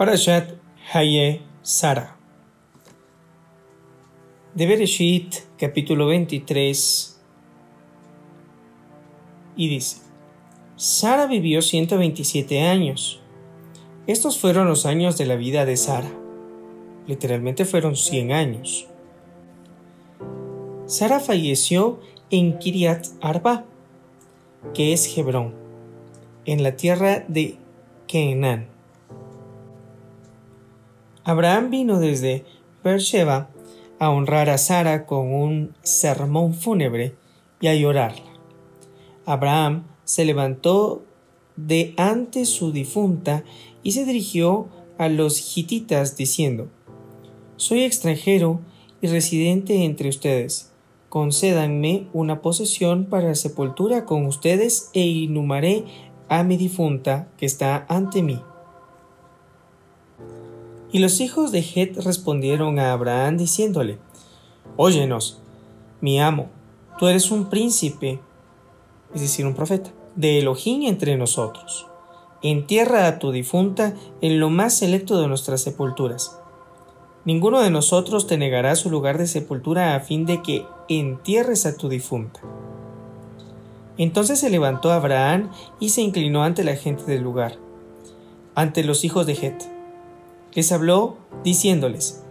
Parashat 0.00 0.54
Haye 0.94 1.42
Sara. 1.60 2.16
De 4.54 4.64
Bereshit, 4.64 5.34
capítulo 5.58 6.06
23. 6.06 7.20
Y 9.56 9.68
dice: 9.68 9.98
Sara 10.76 11.26
vivió 11.26 11.60
127 11.60 12.62
años. 12.62 13.20
Estos 14.06 14.38
fueron 14.38 14.68
los 14.68 14.86
años 14.86 15.18
de 15.18 15.26
la 15.26 15.36
vida 15.36 15.66
de 15.66 15.76
Sara. 15.76 16.10
Literalmente 17.06 17.66
fueron 17.66 17.94
100 17.94 18.32
años. 18.32 18.88
Sara 20.86 21.20
falleció 21.20 22.00
en 22.30 22.58
Kiriat 22.58 23.06
Arba, 23.20 23.66
que 24.72 24.94
es 24.94 25.18
Hebrón, 25.18 25.54
en 26.46 26.62
la 26.62 26.74
tierra 26.74 27.22
de 27.28 27.58
Canaán. 28.10 28.69
Abraham 31.24 31.70
vino 31.70 32.00
desde 32.00 32.44
Beersheba 32.82 33.50
a 33.98 34.10
honrar 34.10 34.48
a 34.50 34.58
Sara 34.58 35.06
con 35.06 35.32
un 35.32 35.74
sermón 35.82 36.54
fúnebre 36.54 37.14
y 37.60 37.68
a 37.68 37.74
llorarla. 37.74 38.32
Abraham 39.26 39.84
se 40.04 40.24
levantó 40.24 41.04
de 41.56 41.94
ante 41.96 42.46
su 42.46 42.72
difunta 42.72 43.44
y 43.82 43.92
se 43.92 44.04
dirigió 44.04 44.68
a 44.98 45.08
los 45.08 45.56
hititas 45.56 46.16
diciendo, 46.16 46.68
Soy 47.56 47.82
extranjero 47.82 48.60
y 49.02 49.08
residente 49.08 49.84
entre 49.84 50.08
ustedes 50.08 50.70
concédanme 51.10 52.06
una 52.12 52.40
posesión 52.40 53.04
para 53.04 53.34
sepultura 53.34 54.06
con 54.06 54.24
ustedes 54.26 54.90
e 54.94 55.00
inhumaré 55.00 55.84
a 56.28 56.44
mi 56.44 56.56
difunta 56.56 57.28
que 57.36 57.44
está 57.44 57.84
ante 57.88 58.22
mí. 58.22 58.40
Y 60.92 60.98
los 60.98 61.20
hijos 61.20 61.52
de 61.52 61.60
Het 61.60 61.96
respondieron 62.04 62.78
a 62.78 62.92
Abraham 62.92 63.36
diciéndole, 63.36 63.98
Óyenos, 64.76 65.40
mi 66.00 66.20
amo, 66.20 66.48
tú 66.98 67.08
eres 67.08 67.30
un 67.30 67.48
príncipe, 67.48 68.20
es 69.14 69.20
decir, 69.20 69.46
un 69.46 69.54
profeta, 69.54 69.90
de 70.16 70.38
Elohim 70.38 70.82
entre 70.82 71.16
nosotros. 71.16 71.86
Entierra 72.42 73.06
a 73.06 73.18
tu 73.18 73.32
difunta 73.32 73.94
en 74.20 74.40
lo 74.40 74.50
más 74.50 74.76
selecto 74.76 75.20
de 75.20 75.28
nuestras 75.28 75.62
sepulturas 75.62 76.40
Ninguno 77.26 77.60
de 77.60 77.70
nosotros 77.70 78.26
te 78.26 78.38
negará 78.38 78.74
su 78.76 78.88
lugar 78.88 79.18
de 79.18 79.26
sepultura 79.26 79.94
a 79.94 80.00
fin 80.00 80.24
de 80.24 80.42
que 80.42 80.64
entierres 80.88 81.66
a 81.66 81.76
tu 81.76 81.90
difunta. 81.90 82.40
Entonces 83.98 84.40
se 84.40 84.48
levantó 84.48 84.90
Abraham 84.90 85.50
y 85.78 85.90
se 85.90 86.00
inclinó 86.00 86.42
ante 86.42 86.64
la 86.64 86.76
gente 86.76 87.04
del 87.04 87.22
lugar, 87.22 87.58
ante 88.54 88.84
los 88.84 89.04
hijos 89.04 89.26
de 89.26 89.34
Het. 89.34 89.79
Les 90.54 90.72
habló 90.72 91.16
diciéndoles, 91.44 92.24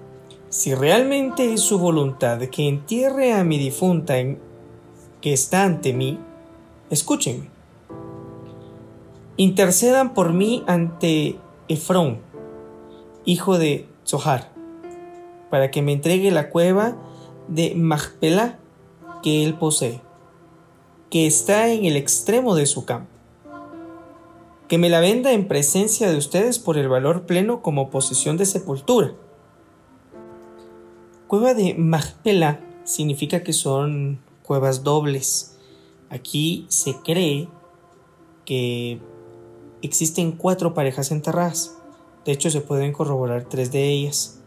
si 0.50 0.74
realmente 0.76 1.54
es 1.54 1.62
su 1.62 1.80
voluntad 1.80 2.40
que 2.50 2.68
entierre 2.68 3.34
a 3.34 3.44
mi 3.44 3.58
difunta 3.58 4.16
que 5.22 5.34
está 5.34 5.64
ante 5.64 5.94
mí, 5.94 6.20
escúchenme. 6.90 7.50
Intercedan 9.38 10.14
por 10.14 10.34
mí 10.34 10.64
ante 10.68 11.40
Efrón, 11.70 12.20
hijo 13.26 13.58
de 13.58 13.88
Zohar, 14.06 14.52
para 15.50 15.72
que 15.72 15.82
me 15.82 15.94
entregue 15.94 16.32
la 16.32 16.50
cueva 16.50 16.98
de 17.48 17.74
Magpelá 17.76 18.60
que 19.24 19.46
él 19.46 19.54
posee, 19.54 20.02
que 21.10 21.26
está 21.26 21.70
en 21.70 21.86
el 21.86 21.96
extremo 21.96 22.56
de 22.56 22.66
su 22.66 22.86
campo. 22.86 23.19
Que 24.70 24.78
me 24.78 24.90
la 24.90 25.02
venda 25.02 25.34
en 25.34 25.50
presencia 25.50 26.10
de 26.10 26.18
ustedes 26.18 26.60
por 26.60 26.78
el 26.78 26.88
valor 26.88 27.26
pleno 27.26 27.62
como 27.62 27.90
posesión 27.90 28.38
de 28.38 28.46
sepultura. 28.46 29.12
Cueva 31.28 31.54
de 31.54 31.74
Magpelá 31.74 32.62
significa 32.86 33.44
que 33.44 33.52
son 33.52 34.22
cuevas 34.42 34.86
dobles. 34.86 35.58
Aquí 36.10 36.66
se 36.70 36.96
cree 37.04 37.50
que 38.46 39.02
existen 39.82 40.32
cuatro 40.32 40.74
parejas 40.74 41.12
enterradas. 41.12 41.76
De 42.24 42.32
hecho, 42.32 42.50
se 42.50 42.62
pueden 42.62 42.94
corroborar 42.94 43.44
tres 43.44 43.74
de 43.74 43.90
ellas 43.90 44.40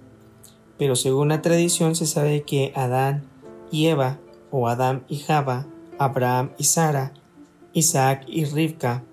pero 0.82 0.96
según 0.96 1.28
la 1.28 1.42
tradición 1.42 1.94
se 1.94 2.06
sabe 2.06 2.42
que 2.42 2.72
Adán 2.74 3.22
y 3.70 3.86
Eva, 3.86 4.18
o 4.50 4.66
Adán 4.66 5.04
y 5.08 5.18
Java, 5.18 5.68
Abraham 5.96 6.50
y 6.58 6.64
Sara, 6.64 7.12
Isaac 7.72 8.24
y 8.26 8.46
Rivka, 8.46 9.04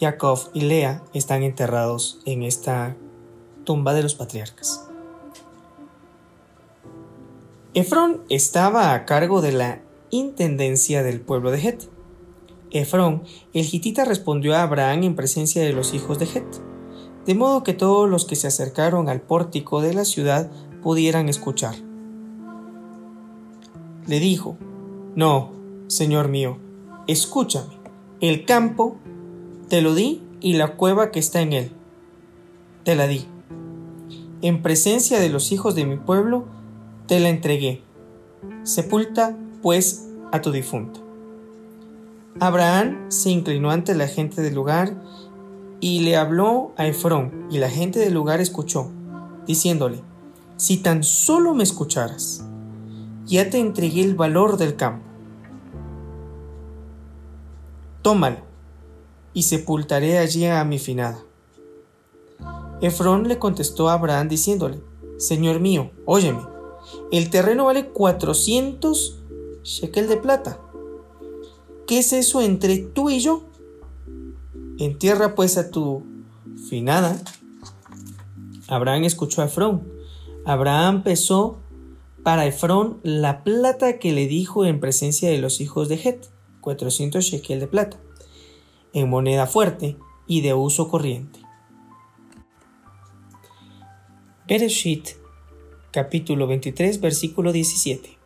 Jacob 0.00 0.38
y 0.54 0.62
Lea 0.62 1.02
están 1.12 1.42
enterrados 1.42 2.20
en 2.24 2.42
esta 2.42 2.96
tumba 3.64 3.92
de 3.92 4.02
los 4.02 4.14
patriarcas. 4.14 4.86
Efrón 7.74 8.22
estaba 8.30 8.94
a 8.94 9.04
cargo 9.04 9.42
de 9.42 9.52
la 9.52 9.82
intendencia 10.08 11.02
del 11.02 11.20
pueblo 11.20 11.50
de 11.50 11.68
Het. 11.68 11.88
Efrón, 12.70 13.24
el 13.52 13.66
hitita, 13.70 14.04
respondió 14.04 14.56
a 14.56 14.62
Abraham 14.62 15.02
en 15.02 15.14
presencia 15.14 15.62
de 15.62 15.72
los 15.72 15.92
hijos 15.92 16.18
de 16.18 16.24
Het, 16.24 16.46
de 17.26 17.34
modo 17.34 17.62
que 17.62 17.74
todos 17.74 18.08
los 18.08 18.24
que 18.24 18.36
se 18.36 18.46
acercaron 18.46 19.08
al 19.08 19.20
pórtico 19.20 19.82
de 19.82 19.92
la 19.92 20.04
ciudad 20.04 20.50
pudieran 20.82 21.28
escuchar. 21.28 21.74
Le 24.06 24.18
dijo, 24.18 24.56
No, 25.14 25.52
Señor 25.88 26.28
mío, 26.28 26.58
escúchame, 27.06 27.74
el 28.20 28.46
campo 28.46 28.96
te 29.70 29.82
lo 29.82 29.94
di 29.94 30.20
y 30.40 30.54
la 30.54 30.74
cueva 30.74 31.12
que 31.12 31.20
está 31.20 31.40
en 31.42 31.52
él, 31.52 31.70
te 32.82 32.96
la 32.96 33.06
di. 33.06 33.24
En 34.42 34.62
presencia 34.62 35.20
de 35.20 35.28
los 35.28 35.52
hijos 35.52 35.76
de 35.76 35.86
mi 35.86 35.96
pueblo, 35.96 36.46
te 37.06 37.20
la 37.20 37.28
entregué. 37.28 37.80
Sepulta, 38.64 39.36
pues, 39.62 40.08
a 40.32 40.40
tu 40.40 40.50
difunto. 40.50 40.98
Abraham 42.40 43.12
se 43.12 43.30
inclinó 43.30 43.70
ante 43.70 43.94
la 43.94 44.08
gente 44.08 44.42
del 44.42 44.56
lugar 44.56 45.00
y 45.78 46.00
le 46.00 46.16
habló 46.16 46.72
a 46.76 46.88
Efrón, 46.88 47.46
y 47.48 47.58
la 47.58 47.70
gente 47.70 48.00
del 48.00 48.12
lugar 48.12 48.40
escuchó, 48.40 48.90
diciéndole, 49.46 50.00
si 50.56 50.78
tan 50.78 51.04
solo 51.04 51.54
me 51.54 51.62
escucharas, 51.62 52.44
ya 53.24 53.48
te 53.50 53.60
entregué 53.60 54.02
el 54.02 54.16
valor 54.16 54.56
del 54.56 54.74
campo. 54.74 55.04
Tómalo, 58.02 58.49
y 59.32 59.42
sepultaré 59.44 60.18
allí 60.18 60.46
a 60.46 60.64
mi 60.64 60.78
finada. 60.78 61.22
Efrón 62.80 63.28
le 63.28 63.38
contestó 63.38 63.88
a 63.88 63.94
Abraham 63.94 64.28
diciéndole, 64.28 64.80
Señor 65.18 65.60
mío, 65.60 65.90
óyeme, 66.06 66.40
el 67.12 67.30
terreno 67.30 67.66
vale 67.66 67.88
400 67.88 69.18
shekel 69.62 70.08
de 70.08 70.16
plata. 70.16 70.58
¿Qué 71.86 71.98
es 71.98 72.12
eso 72.12 72.40
entre 72.40 72.78
tú 72.78 73.10
y 73.10 73.20
yo? 73.20 73.44
Entierra 74.78 75.34
pues 75.34 75.58
a 75.58 75.70
tu 75.70 76.04
finada. 76.68 77.20
Abraham 78.68 79.04
escuchó 79.04 79.42
a 79.42 79.46
Efrón 79.46 80.00
Abraham 80.44 81.02
pesó 81.02 81.58
para 82.22 82.46
Efrón 82.46 82.98
la 83.02 83.44
plata 83.44 83.98
que 83.98 84.12
le 84.12 84.26
dijo 84.26 84.64
en 84.64 84.80
presencia 84.80 85.30
de 85.30 85.38
los 85.38 85.60
hijos 85.60 85.88
de 85.88 85.96
Het, 85.96 86.26
400 86.60 87.24
shekel 87.24 87.60
de 87.60 87.66
plata, 87.66 87.98
en 88.92 89.08
moneda 89.08 89.46
fuerte 89.46 89.96
y 90.26 90.40
de 90.40 90.54
uso 90.54 90.88
corriente. 90.88 91.40
Bereshit, 94.46 95.10
capítulo 95.90 96.46
23, 96.46 97.00
versículo 97.00 97.52
17. 97.52 98.18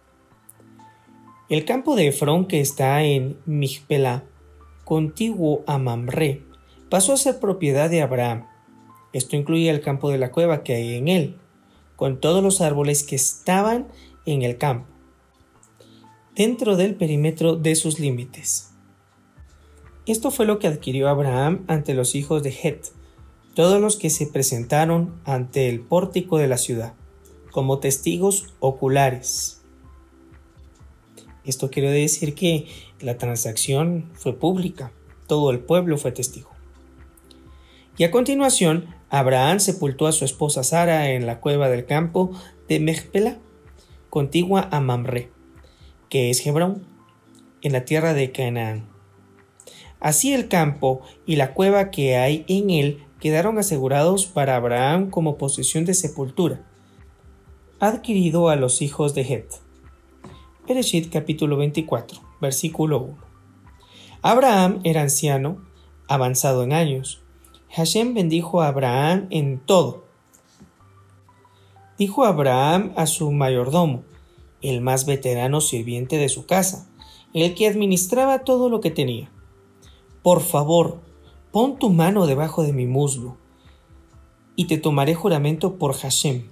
El 1.50 1.64
campo 1.64 1.97
de 1.97 2.08
Efrón 2.08 2.47
que 2.47 2.60
está 2.60 3.02
en 3.02 3.38
Mijpelá, 3.44 4.25
contiguo 4.84 5.62
a 5.66 5.78
Mamre, 5.78 6.42
pasó 6.88 7.12
a 7.12 7.19
ser 7.19 7.41
propiedad 7.41 7.91
de 7.91 8.02
Abraham. 8.02 8.46
Esto 9.12 9.37
incluye 9.37 9.70
el 9.70 9.81
campo 9.81 10.10
de 10.10 10.19
la 10.19 10.32
cueva 10.32 10.62
que 10.62 10.75
hay 10.75 10.94
en 10.94 11.08
él, 11.08 11.37
con 11.96 12.20
todos 12.20 12.43
los 12.43 12.60
árboles 12.60 13.05
que 13.05 13.17
estaban 13.17 13.88
en 14.26 14.43
el 14.43 14.58
campo, 14.58 14.88
dentro 16.34 16.76
del 16.76 16.94
perímetro 16.94 17.56
de 17.56 17.75
sus 17.76 17.99
límites. 17.99 18.74
Esto 20.06 20.31
fue 20.31 20.45
lo 20.45 20.59
que 20.59 20.67
adquirió 20.67 21.09
Abraham 21.09 21.65
ante 21.67 21.95
los 21.95 22.15
hijos 22.15 22.43
de 22.43 22.51
Het, 22.51 22.89
todos 23.55 23.81
los 23.81 23.97
que 23.97 24.11
se 24.11 24.27
presentaron 24.27 25.19
ante 25.25 25.71
el 25.71 25.81
pórtico 25.81 26.37
de 26.37 26.47
la 26.47 26.59
ciudad, 26.59 26.93
como 27.51 27.79
testigos 27.79 28.53
oculares. 28.61 29.62
Esto 31.45 31.71
quiere 31.71 31.91
decir 31.91 32.35
que 32.35 32.67
la 33.01 33.17
transacción 33.17 34.11
fue 34.12 34.39
pública, 34.39 34.93
todo 35.27 35.51
el 35.51 35.61
pueblo 35.61 35.97
fue 35.97 36.12
testigo. 36.12 36.51
Y 37.97 38.05
a 38.05 38.11
continuación, 38.11 38.95
Abraham 39.09 39.59
sepultó 39.61 40.06
a 40.06 40.12
su 40.12 40.27
esposa 40.27 40.65
Sara 40.65 41.12
en 41.12 41.27
la 41.27 41.41
cueva 41.41 41.71
del 41.71 41.87
campo 41.87 42.33
de 42.69 42.81
Mejpela, 42.81 43.39
contigua 44.11 44.69
a 44.71 44.81
Mamre, 44.81 45.31
que 46.11 46.29
es 46.29 46.47
Hebrón, 46.47 46.87
en 47.62 47.73
la 47.73 47.87
tierra 47.87 48.12
de 48.12 48.33
Canaán. 48.33 48.94
Así 50.05 50.35
el 50.35 50.49
campo 50.49 51.01
y 51.25 51.37
la 51.37 51.55
cueva 51.55 51.91
que 51.91 52.19
hay 52.19 52.45
en 52.47 52.69
él 52.69 53.06
quedaron 53.21 53.56
asegurados 53.56 54.27
para 54.27 54.55
Abraham 54.55 55.09
como 55.09 55.39
posesión 55.39 55.87
de 55.87 55.95
sepultura, 55.95 56.62
adquirido 57.81 58.51
a 58.51 58.56
los 58.56 58.83
hijos 58.83 59.15
de 59.15 59.23
Het. 59.23 59.47
Bereshit 60.69 61.11
capítulo 61.11 61.56
24, 61.56 62.21
versículo 62.39 62.99
1. 62.99 63.19
Abraham 64.21 64.81
era 64.85 65.01
anciano, 65.01 65.65
avanzado 66.06 66.65
en 66.65 66.75
años. 66.75 67.23
Hashem 67.71 68.12
bendijo 68.12 68.61
a 68.61 68.69
Abraham 68.69 69.27
en 69.31 69.59
todo. 69.59 70.05
Dijo 71.97 72.27
Abraham 72.27 72.93
a 72.97 73.06
su 73.06 73.33
mayordomo, 73.33 74.03
el 74.61 74.83
más 74.83 75.06
veterano 75.06 75.62
sirviente 75.62 76.19
de 76.19 76.29
su 76.29 76.45
casa, 76.45 76.91
el 77.33 77.55
que 77.55 77.67
administraba 77.67 78.41
todo 78.41 78.69
lo 78.69 78.83
que 78.83 78.91
tenía. 78.91 79.31
Por 80.25 80.41
favor, 80.41 81.03
pon 81.53 81.79
tu 81.79 81.91
mano 81.91 82.26
debajo 82.26 82.62
de 82.62 82.73
mi 82.73 82.87
muslo, 82.87 83.37
y 84.56 84.65
te 84.69 84.79
tomaré 84.79 85.15
juramento 85.15 85.76
por 85.76 85.93
Hashem, 85.93 86.49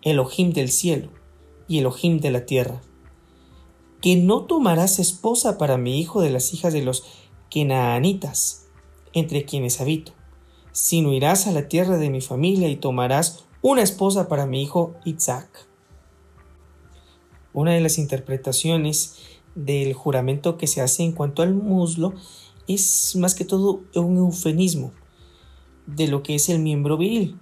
Elohim 0.00 0.54
del 0.54 0.70
cielo 0.70 1.10
y 1.68 1.76
Elohim 1.76 2.20
de 2.20 2.30
la 2.30 2.46
tierra, 2.46 2.80
que 4.00 4.16
no 4.16 4.46
tomarás 4.46 4.98
esposa 4.98 5.58
para 5.58 5.76
mi 5.76 6.00
hijo 6.00 6.22
de 6.22 6.30
las 6.30 6.54
hijas 6.54 6.72
de 6.72 6.80
los 6.80 7.04
Kenaanitas, 7.50 8.66
entre 9.12 9.44
quienes 9.44 9.82
habito, 9.82 10.12
sino 10.72 11.12
irás 11.12 11.46
a 11.46 11.52
la 11.52 11.68
tierra 11.68 11.98
de 11.98 12.08
mi 12.08 12.22
familia 12.22 12.70
y 12.70 12.76
tomarás 12.76 13.44
una 13.60 13.82
esposa 13.82 14.26
para 14.26 14.46
mi 14.46 14.62
hijo 14.62 14.94
Isaac. 15.04 15.68
Una 17.52 17.72
de 17.72 17.80
las 17.82 17.98
interpretaciones 17.98 19.16
del 19.54 19.92
juramento 19.92 20.56
que 20.56 20.66
se 20.66 20.80
hace 20.80 21.02
en 21.02 21.12
cuanto 21.12 21.42
al 21.42 21.52
muslo 21.52 22.14
es 22.66 23.16
más 23.16 23.34
que 23.34 23.44
todo 23.44 23.82
un 23.94 24.16
eufemismo 24.16 24.92
de 25.86 26.08
lo 26.08 26.22
que 26.22 26.34
es 26.34 26.48
el 26.48 26.58
miembro 26.58 26.96
viril. 26.96 27.38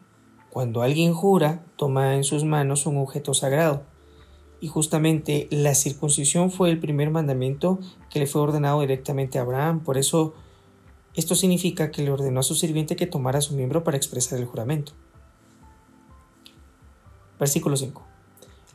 Cuando 0.50 0.82
alguien 0.82 1.14
jura, 1.14 1.64
toma 1.76 2.14
en 2.14 2.24
sus 2.24 2.44
manos 2.44 2.86
un 2.86 2.98
objeto 2.98 3.34
sagrado. 3.34 3.82
Y 4.60 4.68
justamente 4.68 5.48
la 5.50 5.74
circuncisión 5.74 6.50
fue 6.50 6.70
el 6.70 6.78
primer 6.78 7.10
mandamiento 7.10 7.78
que 8.10 8.20
le 8.20 8.26
fue 8.26 8.40
ordenado 8.40 8.80
directamente 8.80 9.38
a 9.38 9.42
Abraham. 9.42 9.80
Por 9.80 9.98
eso 9.98 10.34
esto 11.14 11.34
significa 11.34 11.90
que 11.90 12.02
le 12.02 12.10
ordenó 12.10 12.40
a 12.40 12.44
su 12.44 12.54
sirviente 12.54 12.96
que 12.96 13.06
tomara 13.06 13.40
su 13.40 13.54
miembro 13.54 13.84
para 13.84 13.96
expresar 13.96 14.38
el 14.38 14.46
juramento. 14.46 14.92
Versículo 17.38 17.76
5. 17.76 18.02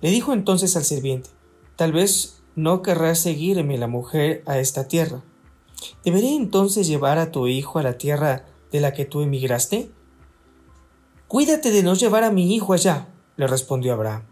Le 0.01 0.11
dijo 0.11 0.33
entonces 0.33 0.75
al 0.75 0.83
sirviente, 0.83 1.29
tal 1.75 1.91
vez 1.91 2.41
no 2.55 2.81
querrás 2.81 3.19
seguirme 3.19 3.77
la 3.77 3.87
mujer 3.87 4.43
a 4.45 4.59
esta 4.59 4.87
tierra. 4.87 5.21
¿Deberé 6.03 6.35
entonces 6.35 6.87
llevar 6.87 7.17
a 7.17 7.31
tu 7.31 7.47
hijo 7.47 7.79
a 7.79 7.83
la 7.83 7.97
tierra 7.97 8.45
de 8.71 8.79
la 8.79 8.93
que 8.93 9.05
tú 9.05 9.21
emigraste? 9.21 9.91
Cuídate 11.27 11.71
de 11.71 11.83
no 11.83 11.93
llevar 11.93 12.23
a 12.23 12.31
mi 12.31 12.55
hijo 12.55 12.73
allá, 12.73 13.07
le 13.37 13.47
respondió 13.47 13.93
Abraham. 13.93 14.23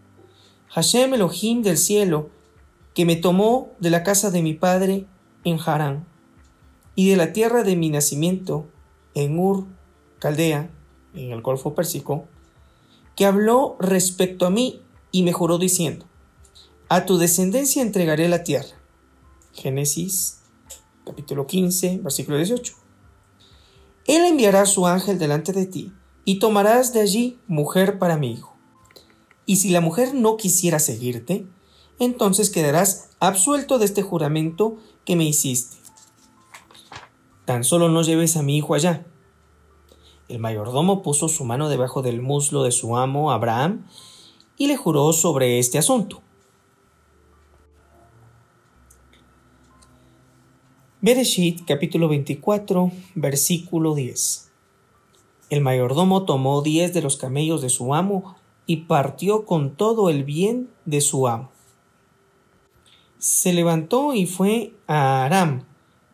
Hashem 0.68 1.14
Elohim 1.14 1.62
del 1.62 1.78
cielo, 1.78 2.30
que 2.94 3.04
me 3.04 3.16
tomó 3.16 3.70
de 3.78 3.90
la 3.90 4.02
casa 4.02 4.30
de 4.30 4.42
mi 4.42 4.54
padre 4.54 5.06
en 5.44 5.58
Harán, 5.64 6.06
y 6.94 7.08
de 7.10 7.16
la 7.16 7.32
tierra 7.32 7.62
de 7.62 7.76
mi 7.76 7.90
nacimiento 7.90 8.66
en 9.14 9.38
Ur, 9.38 9.66
Caldea, 10.18 10.70
en 11.14 11.30
el 11.30 11.42
Golfo 11.42 11.74
Pérsico, 11.74 12.26
que 13.14 13.24
habló 13.24 13.76
respecto 13.78 14.46
a 14.46 14.50
mí 14.50 14.82
y 15.12 15.22
me 15.22 15.32
juró 15.32 15.58
diciendo, 15.58 16.06
a 16.88 17.06
tu 17.06 17.18
descendencia 17.18 17.82
entregaré 17.82 18.28
la 18.28 18.42
tierra. 18.42 18.76
Génesis 19.52 20.37
capítulo 21.08 21.46
15, 21.46 22.00
versículo 22.02 22.36
18. 22.36 22.74
Él 24.06 24.24
enviará 24.26 24.66
su 24.66 24.86
ángel 24.86 25.18
delante 25.18 25.52
de 25.52 25.64
ti, 25.64 25.92
y 26.26 26.38
tomarás 26.38 26.92
de 26.92 27.00
allí 27.00 27.38
mujer 27.46 27.98
para 27.98 28.18
mi 28.18 28.30
hijo. 28.32 28.54
Y 29.46 29.56
si 29.56 29.70
la 29.70 29.80
mujer 29.80 30.12
no 30.12 30.36
quisiera 30.36 30.78
seguirte, 30.78 31.46
entonces 31.98 32.50
quedarás 32.50 33.08
absuelto 33.20 33.78
de 33.78 33.86
este 33.86 34.02
juramento 34.02 34.76
que 35.06 35.16
me 35.16 35.24
hiciste. 35.24 35.78
Tan 37.46 37.64
solo 37.64 37.88
no 37.88 38.02
lleves 38.02 38.36
a 38.36 38.42
mi 38.42 38.58
hijo 38.58 38.74
allá. 38.74 39.06
El 40.28 40.38
mayordomo 40.38 41.02
puso 41.02 41.28
su 41.28 41.46
mano 41.46 41.70
debajo 41.70 42.02
del 42.02 42.20
muslo 42.20 42.62
de 42.62 42.72
su 42.72 42.98
amo 42.98 43.32
Abraham 43.32 43.86
y 44.58 44.66
le 44.66 44.76
juró 44.76 45.14
sobre 45.14 45.58
este 45.58 45.78
asunto. 45.78 46.20
Bereshit 51.00 51.64
capítulo 51.64 52.08
24 52.08 52.90
versículo 53.14 53.94
10 53.94 54.50
El 55.48 55.60
mayordomo 55.60 56.24
tomó 56.24 56.60
diez 56.60 56.92
de 56.92 57.02
los 57.02 57.16
camellos 57.16 57.62
de 57.62 57.68
su 57.68 57.94
amo 57.94 58.34
y 58.66 58.78
partió 58.78 59.46
con 59.46 59.76
todo 59.76 60.10
el 60.10 60.24
bien 60.24 60.68
de 60.86 61.00
su 61.00 61.28
amo. 61.28 61.52
Se 63.18 63.52
levantó 63.52 64.12
y 64.12 64.26
fue 64.26 64.72
a 64.88 65.24
Aram, 65.24 65.62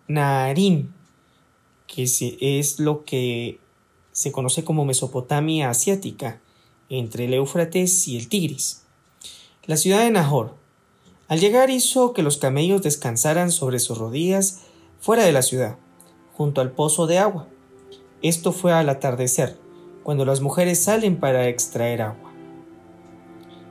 Naarim, 0.06 0.92
que 1.86 2.02
es 2.02 2.78
lo 2.78 3.06
que 3.06 3.60
se 4.12 4.32
conoce 4.32 4.64
como 4.64 4.84
Mesopotamia 4.84 5.70
asiática, 5.70 6.42
entre 6.90 7.24
el 7.24 7.32
Éufrates 7.32 8.06
y 8.06 8.18
el 8.18 8.28
Tigris. 8.28 8.82
La 9.64 9.78
ciudad 9.78 10.00
de 10.00 10.10
Nahor. 10.10 10.56
Al 11.26 11.40
llegar 11.40 11.70
hizo 11.70 12.12
que 12.12 12.22
los 12.22 12.36
camellos 12.36 12.82
descansaran 12.82 13.50
sobre 13.50 13.78
sus 13.78 13.96
rodillas 13.96 14.60
fuera 15.04 15.24
de 15.24 15.32
la 15.32 15.42
ciudad, 15.42 15.76
junto 16.32 16.62
al 16.62 16.70
pozo 16.70 17.06
de 17.06 17.18
agua. 17.18 17.46
Esto 18.22 18.52
fue 18.52 18.72
al 18.72 18.88
atardecer, 18.88 19.58
cuando 20.02 20.24
las 20.24 20.40
mujeres 20.40 20.82
salen 20.82 21.20
para 21.20 21.46
extraer 21.46 22.00
agua. 22.00 22.32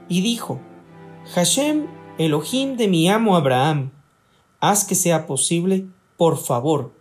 Y 0.08 0.22
dijo, 0.22 0.60
Hashem, 1.34 1.88
Elohim 2.20 2.78
de 2.78 2.88
mi 2.88 3.10
amo 3.10 3.36
Abraham, 3.36 3.90
haz 4.60 4.86
que 4.86 4.94
sea 4.94 5.26
posible, 5.26 5.88
por 6.18 6.38
favor, 6.38 6.94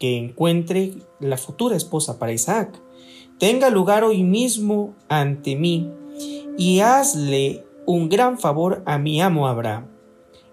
que 0.00 0.16
encuentre 0.16 0.94
la 1.20 1.36
futura 1.36 1.76
esposa 1.76 2.18
para 2.18 2.32
Isaac. 2.32 2.82
Tenga 3.38 3.70
lugar 3.70 4.02
hoy 4.02 4.24
mismo 4.24 4.96
ante 5.08 5.54
mí 5.54 5.88
y 6.58 6.80
hazle 6.80 7.64
un 7.86 8.08
gran 8.08 8.40
favor 8.40 8.82
a 8.86 8.98
mi 8.98 9.20
amo 9.20 9.46
Abraham 9.46 9.97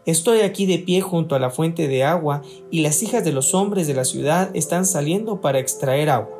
Estoy 0.06 0.42
aquí 0.42 0.68
de 0.68 0.78
pie 0.78 1.02
junto 1.02 1.36
a 1.36 1.40
la 1.40 1.50
fuente 1.50 1.88
de 1.88 2.04
agua 2.04 2.44
y 2.70 2.82
las 2.82 3.02
hijas 3.02 3.24
de 3.24 3.32
los 3.32 3.56
hombres 3.56 3.88
de 3.88 3.96
la 3.96 4.06
ciudad 4.06 4.56
están 4.56 4.86
saliendo 4.86 5.42
para 5.42 5.60
extraer 5.60 6.10
agua. 6.10 6.38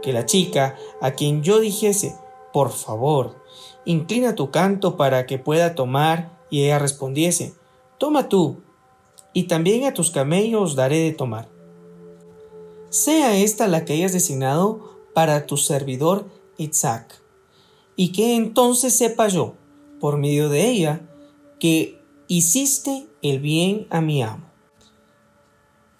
Que 0.00 0.12
la 0.12 0.24
chica, 0.24 0.76
a 1.00 1.12
quien 1.12 1.42
yo 1.42 1.60
dijese, 1.60 2.16
por 2.52 2.70
favor, 2.70 3.36
inclina 3.84 4.34
tu 4.34 4.50
canto 4.50 4.96
para 4.96 5.26
que 5.26 5.38
pueda 5.38 5.74
tomar, 5.74 6.40
y 6.50 6.64
ella 6.64 6.78
respondiese, 6.78 7.54
toma 7.98 8.28
tú, 8.28 8.58
y 9.32 9.44
también 9.44 9.84
a 9.84 9.94
tus 9.94 10.10
camellos 10.10 10.74
daré 10.74 10.98
de 10.98 11.12
tomar. 11.12 11.48
Sea 12.90 13.36
esta 13.36 13.68
la 13.68 13.84
que 13.84 13.94
hayas 13.94 14.12
designado 14.12 14.98
para 15.14 15.46
tu 15.46 15.56
servidor 15.56 16.26
Isaac, 16.58 17.22
y 17.96 18.12
que 18.12 18.34
entonces 18.34 18.94
sepa 18.94 19.28
yo, 19.28 19.54
por 20.00 20.18
medio 20.18 20.48
de 20.48 20.68
ella, 20.68 21.08
que 21.58 22.01
hiciste 22.36 23.08
el 23.20 23.40
bien 23.40 23.86
a 23.90 24.00
mi 24.00 24.22
amo. 24.22 24.46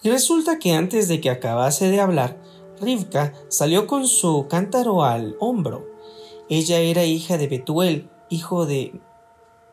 Resulta 0.03 0.59
que 0.59 0.73
antes 0.73 1.07
de 1.07 1.21
que 1.21 1.29
acabase 1.29 1.91
de 1.91 2.01
hablar, 2.01 2.41
Rivka 2.81 3.35
salió 3.49 3.87
con 3.87 4.09
su 4.09 4.47
cántaro 4.49 5.05
al 5.05 5.37
hombro. 5.41 5.87
Ella 6.49 6.79
era 6.79 7.05
hija 7.05 7.37
de 7.37 7.49
Betuel, 7.49 8.09
hijo 8.31 8.65
de 8.65 8.99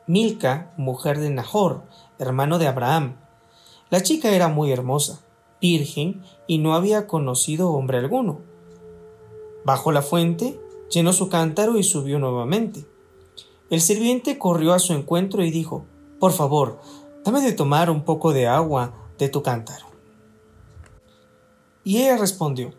Milca, 0.06 0.74
mujer 0.75 1.20
de 1.20 1.30
Nahor, 1.30 1.84
hermano 2.20 2.60
de 2.60 2.68
Abraham. 2.68 3.16
La 3.89 4.04
chica 4.04 4.32
era 4.32 4.50
muy 4.50 4.74
hermosa, 4.74 5.22
virgen, 5.62 6.22
y 6.46 6.58
no 6.58 6.75
había 6.75 7.08
conocido 7.08 7.72
hombre 7.72 8.00
alguno. 8.00 8.42
Bajó 9.63 9.94
la 9.94 10.01
fuente, 10.01 10.60
llenó 10.92 11.13
su 11.13 11.30
cántaro 11.30 11.78
y 11.78 11.84
subió 11.84 12.20
nuevamente. 12.20 12.86
El 13.70 13.80
sirviente 13.80 14.38
corrió 14.38 14.74
a 14.74 14.80
su 14.80 14.92
encuentro 14.92 15.42
y 15.46 15.51
dijo 15.51 15.86
por 16.19 16.33
favor, 16.33 16.81
dame 17.23 17.41
de 17.41 17.53
tomar 17.53 17.89
un 17.89 18.03
poco 18.03 18.33
de 18.33 18.45
agua 18.45 18.93
de 19.17 19.29
tu 19.29 19.41
cántaro. 19.41 19.85
Y 21.83 22.01
ella 22.01 22.17
respondió, 22.17 22.73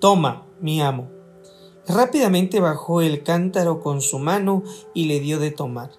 Toma, 0.00 0.44
mi 0.60 0.82
amo. 0.82 1.08
Rápidamente 1.86 2.60
bajó 2.60 3.00
el 3.00 3.22
cántaro 3.22 3.80
con 3.80 4.00
su 4.00 4.18
mano 4.18 4.64
y 4.92 5.04
le 5.04 5.20
dio 5.20 5.38
de 5.38 5.52
tomar. 5.52 5.92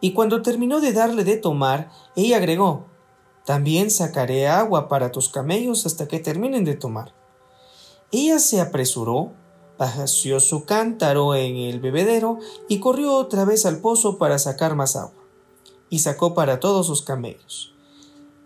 Y 0.00 0.12
cuando 0.12 0.42
terminó 0.42 0.80
de 0.80 0.92
darle 0.92 1.24
de 1.24 1.36
tomar, 1.36 1.90
ella 2.16 2.36
agregó, 2.36 2.86
También 3.46 3.90
sacaré 3.90 4.46
agua 4.46 4.88
para 4.88 5.10
tus 5.10 5.30
camellos 5.30 5.86
hasta 5.86 6.06
que 6.06 6.20
terminen 6.20 6.64
de 6.64 6.74
tomar. 6.74 7.14
Ella 8.12 8.38
se 8.40 8.60
apresuró, 8.60 9.32
vació 9.78 10.38
su 10.40 10.66
cántaro 10.66 11.34
en 11.34 11.56
el 11.56 11.80
bebedero 11.80 12.38
y 12.68 12.78
corrió 12.78 13.14
otra 13.14 13.46
vez 13.46 13.64
al 13.64 13.78
pozo 13.78 14.18
para 14.18 14.38
sacar 14.38 14.76
más 14.76 14.96
agua 14.96 15.19
y 15.90 15.98
sacó 15.98 16.32
para 16.32 16.60
todos 16.60 16.86
sus 16.86 17.02
camellos. 17.02 17.74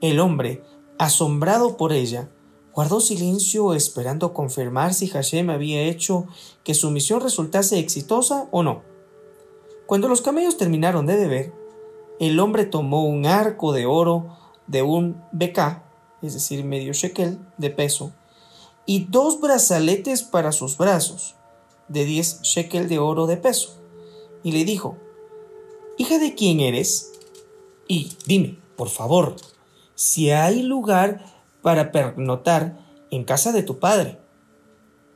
El 0.01 0.19
hombre, 0.19 0.65
asombrado 0.99 1.77
por 1.77 1.93
ella, 1.93 2.31
guardó 2.75 3.01
silencio 3.01 3.75
esperando 3.75 4.33
confirmar 4.33 4.95
si 4.95 5.07
Hashem 5.07 5.51
había 5.51 5.83
hecho 5.83 6.27
que 6.65 6.75
su 6.75 6.91
misión 6.91 7.21
resultase 7.21 7.79
exitosa 7.79 8.49
o 8.51 8.63
no. 8.63 8.83
Cuando 9.87 10.09
los 10.09 10.23
camellos 10.23 10.57
terminaron 10.57 11.07
de 11.07 11.17
beber, 11.17 11.53
el 12.19 12.41
hombre 12.41 12.65
tomó 12.65 13.05
un 13.05 13.27
arco 13.27 13.73
de 13.73 13.87
oro 13.87 14.37
de 14.67 14.83
un 14.83 15.23
beká, 15.31 15.85
es 16.23 16.35
decir, 16.35 16.65
medio 16.65 16.93
shekel 16.93 17.39
de 17.59 17.71
peso, 17.71 18.13
y 18.87 19.05
dos 19.05 19.41
brazaletes 19.41 20.23
para 20.23 20.53
sus 20.53 20.77
brazos, 20.77 21.37
de 21.89 22.05
diez 22.05 22.41
shekel 22.43 22.89
de 22.89 22.99
oro 22.99 23.27
de 23.27 23.37
peso, 23.37 23.81
y 24.43 24.53
le 24.53 24.65
dijo, 24.65 24.97
Hija 25.97 26.19
de 26.19 26.35
quién 26.35 26.61
eres? 26.61 27.13
Y 27.87 28.17
dime, 28.27 28.59
por 28.77 28.89
favor, 28.89 29.37
si 29.95 30.31
hay 30.31 30.63
lugar 30.63 31.25
para 31.63 31.93
pernotar 31.93 32.79
en 33.11 33.25
casa 33.25 33.53
de 33.53 33.63
tu 33.63 33.79
padre. 33.79 34.19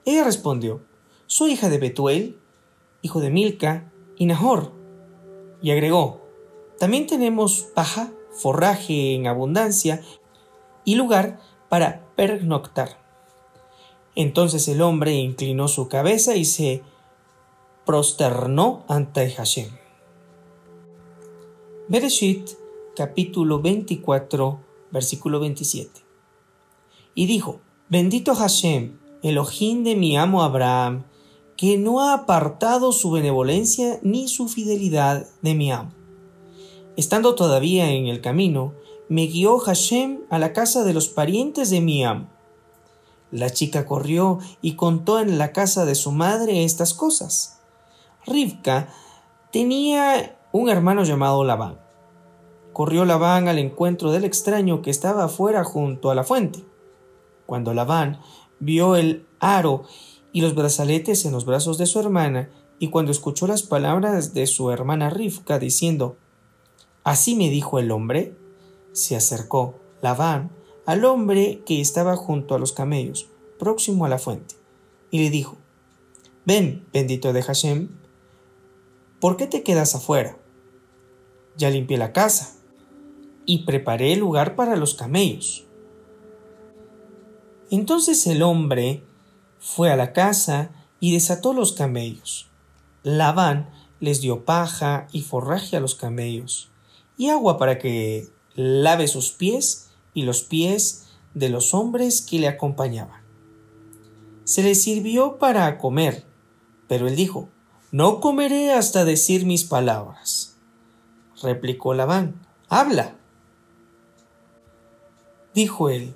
Ella 0.04 0.24
respondió, 0.24 0.80
Soy 1.26 1.52
hija 1.52 1.68
de 1.68 1.78
Betuel, 1.78 2.38
hijo 3.02 3.20
de 3.20 3.30
Milca 3.30 3.92
y 4.16 4.26
Nahor. 4.26 4.72
Y 5.60 5.70
agregó, 5.70 6.22
También 6.78 7.06
tenemos 7.06 7.68
paja, 7.74 8.10
forraje 8.32 9.14
en 9.14 9.26
abundancia 9.26 10.00
y 10.84 10.94
lugar 10.94 11.40
para 11.68 12.06
pernoctar. 12.16 12.98
Entonces 14.14 14.66
el 14.68 14.80
hombre 14.80 15.12
inclinó 15.12 15.68
su 15.68 15.88
cabeza 15.88 16.34
y 16.34 16.44
se 16.44 16.82
prosternó 17.84 18.84
ante 18.88 19.30
Hashem. 19.30 19.77
Bereshit, 21.88 22.50
capítulo 22.94 23.60
24, 23.60 24.60
versículo 24.90 25.40
27. 25.40 25.90
Y 27.14 27.26
dijo, 27.26 27.60
Bendito 27.88 28.34
Hashem, 28.34 28.98
Elohim 29.22 29.84
de 29.84 29.96
mi 29.96 30.16
amo 30.16 30.42
Abraham, 30.42 31.04
que 31.56 31.78
no 31.78 32.00
ha 32.00 32.14
apartado 32.14 32.92
su 32.92 33.10
benevolencia 33.10 33.98
ni 34.02 34.28
su 34.28 34.48
fidelidad 34.48 35.26
de 35.42 35.54
mi 35.54 35.72
amo. 35.72 35.92
Estando 36.96 37.34
todavía 37.34 37.90
en 37.90 38.06
el 38.06 38.20
camino, 38.20 38.74
me 39.08 39.26
guió 39.26 39.58
Hashem 39.58 40.20
a 40.30 40.38
la 40.38 40.52
casa 40.52 40.84
de 40.84 40.94
los 40.94 41.08
parientes 41.08 41.70
de 41.70 41.80
mi 41.80 42.04
amo 42.04 42.28
la 43.30 43.50
chica 43.50 43.84
corrió 43.84 44.38
y 44.62 44.74
contó 44.74 45.20
en 45.20 45.38
la 45.38 45.52
casa 45.52 45.84
de 45.84 45.94
su 45.94 46.12
madre 46.12 46.64
estas 46.64 46.94
cosas. 46.94 47.60
Rivka 48.26 48.88
tenía 49.52 50.37
un 50.52 50.70
hermano 50.70 51.04
llamado 51.04 51.44
Labán. 51.44 51.78
Corrió 52.72 53.04
Labán 53.04 53.48
al 53.48 53.58
encuentro 53.58 54.12
del 54.12 54.24
extraño 54.24 54.82
que 54.82 54.90
estaba 54.90 55.24
afuera 55.24 55.64
junto 55.64 56.10
a 56.10 56.14
la 56.14 56.24
fuente. 56.24 56.64
Cuando 57.46 57.74
Labán 57.74 58.20
vio 58.60 58.96
el 58.96 59.26
aro 59.40 59.84
y 60.32 60.40
los 60.40 60.54
brazaletes 60.54 61.24
en 61.24 61.32
los 61.32 61.44
brazos 61.44 61.78
de 61.78 61.86
su 61.86 62.00
hermana, 62.00 62.50
y 62.78 62.88
cuando 62.90 63.10
escuchó 63.10 63.46
las 63.46 63.62
palabras 63.62 64.34
de 64.34 64.46
su 64.46 64.70
hermana 64.70 65.10
Rivka 65.10 65.58
diciendo 65.58 66.16
Así 67.04 67.34
me 67.34 67.50
dijo 67.50 67.78
el 67.78 67.90
hombre, 67.90 68.36
se 68.92 69.16
acercó 69.16 69.74
Labán 70.00 70.50
al 70.86 71.04
hombre 71.04 71.62
que 71.66 71.80
estaba 71.80 72.16
junto 72.16 72.54
a 72.54 72.58
los 72.58 72.72
camellos, 72.72 73.28
próximo 73.58 74.04
a 74.04 74.08
la 74.08 74.18
fuente, 74.18 74.54
y 75.10 75.18
le 75.18 75.30
dijo, 75.30 75.56
Ven, 76.46 76.86
bendito 76.92 77.32
de 77.32 77.42
Hashem, 77.42 77.88
¿por 79.20 79.36
qué 79.36 79.46
te 79.46 79.62
quedas 79.62 79.94
afuera? 79.94 80.38
Ya 81.56 81.70
limpié 81.70 81.98
la 81.98 82.12
casa 82.12 82.54
y 83.46 83.64
preparé 83.64 84.12
el 84.12 84.20
lugar 84.20 84.56
para 84.56 84.76
los 84.76 84.94
camellos. 84.94 85.66
Entonces 87.70 88.26
el 88.26 88.42
hombre 88.42 89.04
fue 89.58 89.90
a 89.90 89.96
la 89.96 90.12
casa 90.12 90.70
y 91.00 91.12
desató 91.12 91.52
los 91.52 91.72
camellos. 91.72 92.50
Labán 93.02 93.70
les 94.00 94.20
dio 94.20 94.44
paja 94.44 95.08
y 95.12 95.22
forraje 95.22 95.76
a 95.76 95.80
los 95.80 95.94
camellos, 95.94 96.70
y 97.16 97.30
agua 97.30 97.58
para 97.58 97.78
que 97.78 98.28
lave 98.54 99.08
sus 99.08 99.32
pies 99.32 99.90
y 100.14 100.22
los 100.22 100.42
pies 100.42 101.06
de 101.34 101.48
los 101.48 101.74
hombres 101.74 102.22
que 102.22 102.38
le 102.38 102.48
acompañaban. 102.48 103.22
Se 104.44 104.62
le 104.62 104.74
sirvió 104.74 105.38
para 105.38 105.78
comer, 105.78 106.24
pero 106.86 107.08
él 107.08 107.16
dijo, 107.16 107.50
No 107.90 108.20
comeré 108.20 108.72
hasta 108.72 109.04
decir 109.04 109.46
mis 109.46 109.64
palabras. 109.64 110.56
Replicó 111.42 111.94
Labán, 111.94 112.34
Habla. 112.68 113.16
Dijo 115.54 115.88
él, 115.88 116.14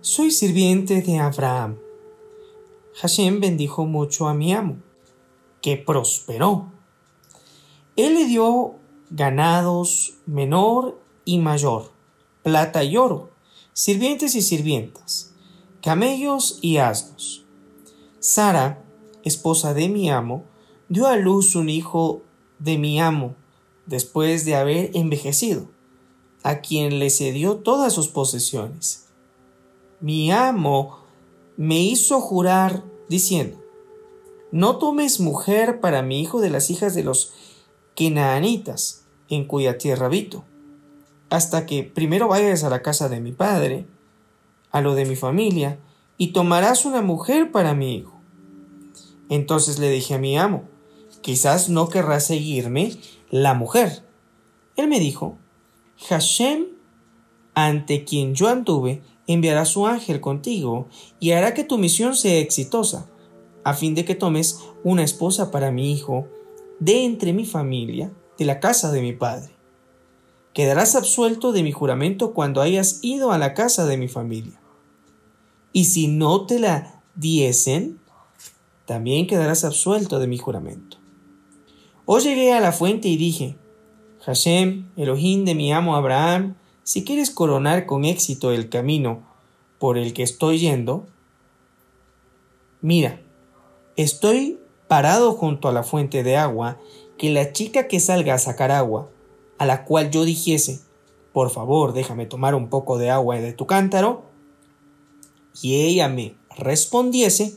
Soy 0.00 0.30
sirviente 0.30 1.02
de 1.02 1.18
Abraham. 1.18 1.78
Hashem 3.00 3.40
bendijo 3.40 3.84
mucho 3.84 4.28
a 4.28 4.34
mi 4.34 4.52
amo, 4.52 4.76
que 5.60 5.76
prosperó. 5.76 6.70
Él 7.96 8.14
le 8.14 8.26
dio 8.26 8.76
ganados 9.10 10.14
menor 10.26 11.00
y 11.24 11.38
mayor 11.38 11.92
plata 12.42 12.82
y 12.84 12.96
oro, 12.96 13.30
sirvientes 13.72 14.34
y 14.34 14.42
sirvientas, 14.42 15.32
camellos 15.80 16.58
y 16.60 16.78
asnos. 16.78 17.44
Sara, 18.18 18.84
esposa 19.24 19.74
de 19.74 19.88
mi 19.88 20.10
amo, 20.10 20.44
dio 20.92 21.06
a 21.06 21.16
luz 21.16 21.54
un 21.56 21.68
hijo 21.68 22.22
de 22.58 22.78
mi 22.78 23.00
amo, 23.00 23.34
después 23.86 24.44
de 24.44 24.54
haber 24.54 24.90
envejecido, 24.94 25.68
a 26.42 26.60
quien 26.60 26.98
le 26.98 27.10
cedió 27.10 27.56
todas 27.56 27.92
sus 27.92 28.08
posesiones. 28.08 29.06
Mi 30.00 30.30
amo 30.30 30.98
me 31.56 31.80
hizo 31.80 32.20
jurar 32.20 32.84
diciendo, 33.08 33.58
no 34.50 34.76
tomes 34.76 35.20
mujer 35.20 35.80
para 35.80 36.02
mi 36.02 36.20
hijo 36.20 36.40
de 36.40 36.50
las 36.50 36.70
hijas 36.70 36.94
de 36.94 37.04
los 37.04 37.32
Kenaanitas, 37.94 39.04
en 39.28 39.46
cuya 39.46 39.78
tierra 39.78 40.06
habito 40.06 40.44
hasta 41.32 41.64
que 41.64 41.82
primero 41.82 42.28
vayas 42.28 42.62
a 42.62 42.68
la 42.68 42.82
casa 42.82 43.08
de 43.08 43.18
mi 43.18 43.32
padre, 43.32 43.86
a 44.70 44.82
lo 44.82 44.94
de 44.94 45.06
mi 45.06 45.16
familia, 45.16 45.78
y 46.18 46.34
tomarás 46.34 46.84
una 46.84 47.00
mujer 47.00 47.50
para 47.50 47.72
mi 47.72 47.94
hijo. 47.94 48.20
Entonces 49.30 49.78
le 49.78 49.88
dije 49.88 50.12
a 50.12 50.18
mi 50.18 50.36
amo, 50.36 50.64
quizás 51.22 51.68
no 51.68 51.88
querrá 51.88 52.20
seguirme 52.20 52.92
la 53.30 53.54
mujer. 53.54 54.04
Él 54.76 54.88
me 54.88 55.00
dijo, 55.00 55.38
Hashem, 56.08 56.66
ante 57.54 58.04
quien 58.04 58.34
yo 58.34 58.48
anduve, 58.48 59.02
enviará 59.26 59.64
su 59.64 59.86
ángel 59.86 60.20
contigo 60.20 60.88
y 61.20 61.32
hará 61.32 61.54
que 61.54 61.64
tu 61.64 61.78
misión 61.78 62.14
sea 62.16 62.38
exitosa, 62.38 63.08
a 63.64 63.74
fin 63.74 63.94
de 63.94 64.04
que 64.04 64.14
tomes 64.14 64.60
una 64.84 65.04
esposa 65.04 65.50
para 65.50 65.70
mi 65.70 65.92
hijo 65.92 66.26
de 66.80 67.04
entre 67.04 67.32
mi 67.32 67.46
familia, 67.46 68.12
de 68.38 68.44
la 68.44 68.60
casa 68.60 68.90
de 68.90 69.02
mi 69.02 69.12
padre 69.12 69.52
quedarás 70.52 70.94
absuelto 70.94 71.52
de 71.52 71.62
mi 71.62 71.72
juramento 71.72 72.34
cuando 72.34 72.60
hayas 72.60 72.98
ido 73.02 73.32
a 73.32 73.38
la 73.38 73.54
casa 73.54 73.86
de 73.86 73.96
mi 73.96 74.08
familia. 74.08 74.60
Y 75.72 75.86
si 75.86 76.08
no 76.08 76.46
te 76.46 76.58
la 76.58 77.02
diesen, 77.14 78.00
también 78.86 79.26
quedarás 79.26 79.64
absuelto 79.64 80.18
de 80.18 80.26
mi 80.26 80.38
juramento. 80.38 80.98
Llegué 82.20 82.52
a 82.52 82.60
la 82.60 82.72
fuente 82.72 83.08
y 83.08 83.16
dije, 83.16 83.56
Hashem, 84.24 84.90
Elohim 84.96 85.44
de 85.44 85.54
mi 85.54 85.72
amo 85.72 85.96
Abraham, 85.96 86.54
si 86.84 87.04
quieres 87.04 87.30
coronar 87.30 87.86
con 87.86 88.04
éxito 88.04 88.52
el 88.52 88.68
camino 88.68 89.22
por 89.78 89.98
el 89.98 90.12
que 90.12 90.22
estoy 90.22 90.58
yendo, 90.58 91.06
mira, 92.80 93.20
estoy 93.96 94.60
parado 94.88 95.32
junto 95.32 95.68
a 95.68 95.72
la 95.72 95.82
fuente 95.82 96.22
de 96.22 96.36
agua, 96.36 96.78
que 97.18 97.30
la 97.30 97.52
chica 97.52 97.88
que 97.88 97.98
salga 97.98 98.34
a 98.34 98.38
sacar 98.38 98.70
agua 98.70 99.08
a 99.58 99.66
la 99.66 99.84
cual 99.84 100.10
yo 100.10 100.24
dijese, 100.24 100.80
por 101.32 101.50
favor, 101.50 101.92
déjame 101.92 102.26
tomar 102.26 102.54
un 102.54 102.68
poco 102.68 102.98
de 102.98 103.10
agua 103.10 103.36
de 103.36 103.52
tu 103.52 103.66
cántaro, 103.66 104.26
y 105.60 105.86
ella 105.86 106.08
me 106.08 106.36
respondiese, 106.56 107.56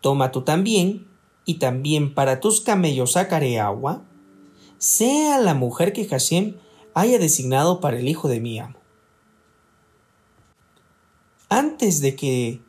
toma 0.00 0.30
tú 0.30 0.42
también, 0.42 1.09
y 1.50 1.54
también 1.54 2.14
para 2.14 2.40
tus 2.40 2.60
camellos 2.60 3.12
sacaré 3.12 3.58
agua, 3.60 4.02
sea 4.78 5.38
la 5.38 5.54
mujer 5.54 5.92
que 5.92 6.06
Hashem 6.06 6.56
haya 6.94 7.18
designado 7.18 7.80
para 7.80 7.98
el 7.98 8.08
hijo 8.08 8.28
de 8.28 8.40
mi 8.40 8.58
amo. 8.58 8.78
Antes 11.48 12.00
de 12.00 12.16
que 12.16 12.62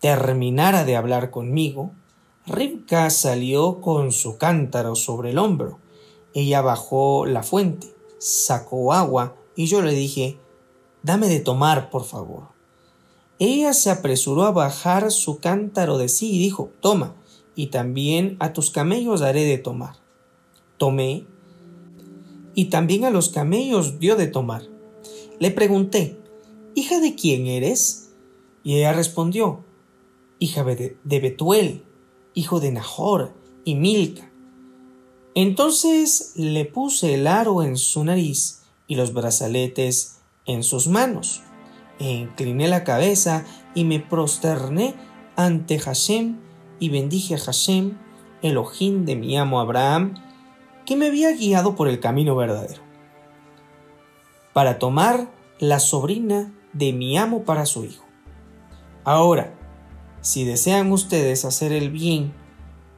terminara 0.00 0.84
de 0.84 0.96
hablar 0.96 1.30
conmigo, 1.30 1.92
Ribka 2.46 3.10
salió 3.10 3.80
con 3.80 4.12
su 4.12 4.38
cántaro 4.38 4.94
sobre 4.94 5.30
el 5.30 5.38
hombro 5.38 5.78
ella 6.32 6.62
bajó 6.62 7.26
la 7.26 7.42
fuente, 7.42 7.92
sacó 8.18 8.92
agua 8.92 9.34
y 9.56 9.66
yo 9.66 9.82
le 9.82 9.92
dije, 9.92 10.38
dame 11.02 11.28
de 11.28 11.40
tomar, 11.40 11.90
por 11.90 12.04
favor. 12.04 12.48
Ella 13.38 13.72
se 13.72 13.90
apresuró 13.90 14.44
a 14.44 14.52
bajar 14.52 15.10
su 15.10 15.40
cántaro 15.40 15.98
de 15.98 16.08
sí 16.08 16.36
y 16.36 16.38
dijo, 16.38 16.70
toma, 16.80 17.14
y 17.60 17.66
también 17.66 18.38
a 18.40 18.54
tus 18.54 18.70
camellos 18.70 19.20
daré 19.20 19.44
de 19.44 19.58
tomar. 19.58 19.96
Tomé, 20.78 21.26
y 22.54 22.70
también 22.70 23.04
a 23.04 23.10
los 23.10 23.28
camellos 23.28 23.98
dio 23.98 24.16
de 24.16 24.28
tomar. 24.28 24.62
Le 25.38 25.50
pregunté, 25.50 26.18
¿hija 26.74 27.00
de 27.00 27.14
quién 27.14 27.48
eres? 27.48 28.12
Y 28.64 28.76
ella 28.76 28.94
respondió, 28.94 29.62
hija 30.38 30.64
de 30.64 31.20
Betuel, 31.20 31.84
hijo 32.32 32.60
de 32.60 32.72
Nahor 32.72 33.34
y 33.66 33.74
Milca. 33.74 34.32
Entonces 35.34 36.32
le 36.36 36.64
puse 36.64 37.12
el 37.12 37.26
aro 37.26 37.62
en 37.62 37.76
su 37.76 38.02
nariz 38.04 38.62
y 38.86 38.94
los 38.94 39.12
brazaletes 39.12 40.22
en 40.46 40.62
sus 40.62 40.86
manos. 40.86 41.42
E 41.98 42.10
incliné 42.10 42.68
la 42.68 42.84
cabeza 42.84 43.44
y 43.74 43.84
me 43.84 44.00
prosterné 44.00 44.94
ante 45.36 45.78
Hashem 45.78 46.48
y 46.80 46.88
bendije 46.88 47.36
a 47.36 47.38
Hashem, 47.38 47.96
Elohim 48.42 49.04
de 49.04 49.14
mi 49.14 49.36
amo 49.36 49.60
Abraham, 49.60 50.14
que 50.84 50.96
me 50.96 51.06
había 51.06 51.30
guiado 51.32 51.76
por 51.76 51.86
el 51.86 52.00
camino 52.00 52.34
verdadero, 52.34 52.82
para 54.52 54.78
tomar 54.80 55.30
la 55.60 55.78
sobrina 55.78 56.52
de 56.72 56.92
mi 56.92 57.16
amo 57.16 57.44
para 57.44 57.66
su 57.66 57.84
hijo. 57.84 58.04
Ahora, 59.04 59.54
si 60.22 60.44
desean 60.44 60.90
ustedes 60.90 61.44
hacer 61.44 61.72
el 61.72 61.90
bien 61.90 62.32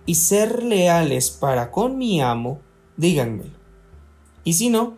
y 0.06 0.14
ser 0.14 0.62
leales 0.62 1.30
para 1.30 1.70
con 1.70 1.98
mi 1.98 2.20
amo, 2.20 2.60
díganmelo. 2.96 3.58
Y 4.44 4.54
si 4.54 4.70
no, 4.70 4.96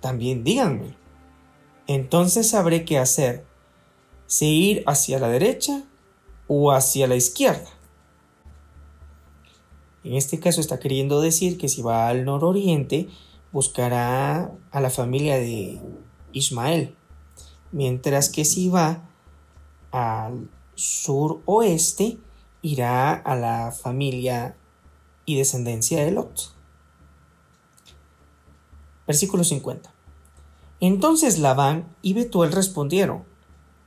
también 0.00 0.44
díganmelo. 0.44 0.96
Entonces 1.86 2.50
sabré 2.50 2.84
qué 2.84 2.98
hacer, 2.98 3.44
si 4.26 4.70
ir 4.70 4.84
hacia 4.86 5.18
la 5.18 5.28
derecha 5.28 5.84
o 6.46 6.72
hacia 6.72 7.06
la 7.06 7.16
izquierda. 7.16 7.73
En 10.04 10.14
este 10.14 10.38
caso 10.38 10.60
está 10.60 10.78
queriendo 10.78 11.20
decir 11.20 11.56
que 11.56 11.68
si 11.68 11.80
va 11.80 12.08
al 12.08 12.26
nororiente, 12.26 13.08
buscará 13.52 14.52
a 14.70 14.80
la 14.80 14.90
familia 14.90 15.36
de 15.36 15.80
Ismael, 16.32 16.94
mientras 17.72 18.28
que 18.28 18.44
si 18.44 18.68
va 18.68 19.08
al 19.90 20.50
suroeste, 20.74 22.18
irá 22.60 23.14
a 23.14 23.34
la 23.34 23.72
familia 23.72 24.56
y 25.24 25.36
descendencia 25.36 26.04
de 26.04 26.10
Lot. 26.10 26.52
Versículo 29.06 29.44
50. 29.44 29.92
Entonces 30.80 31.38
Labán 31.38 31.94
y 32.02 32.12
Betuel 32.12 32.52
respondieron, 32.52 33.24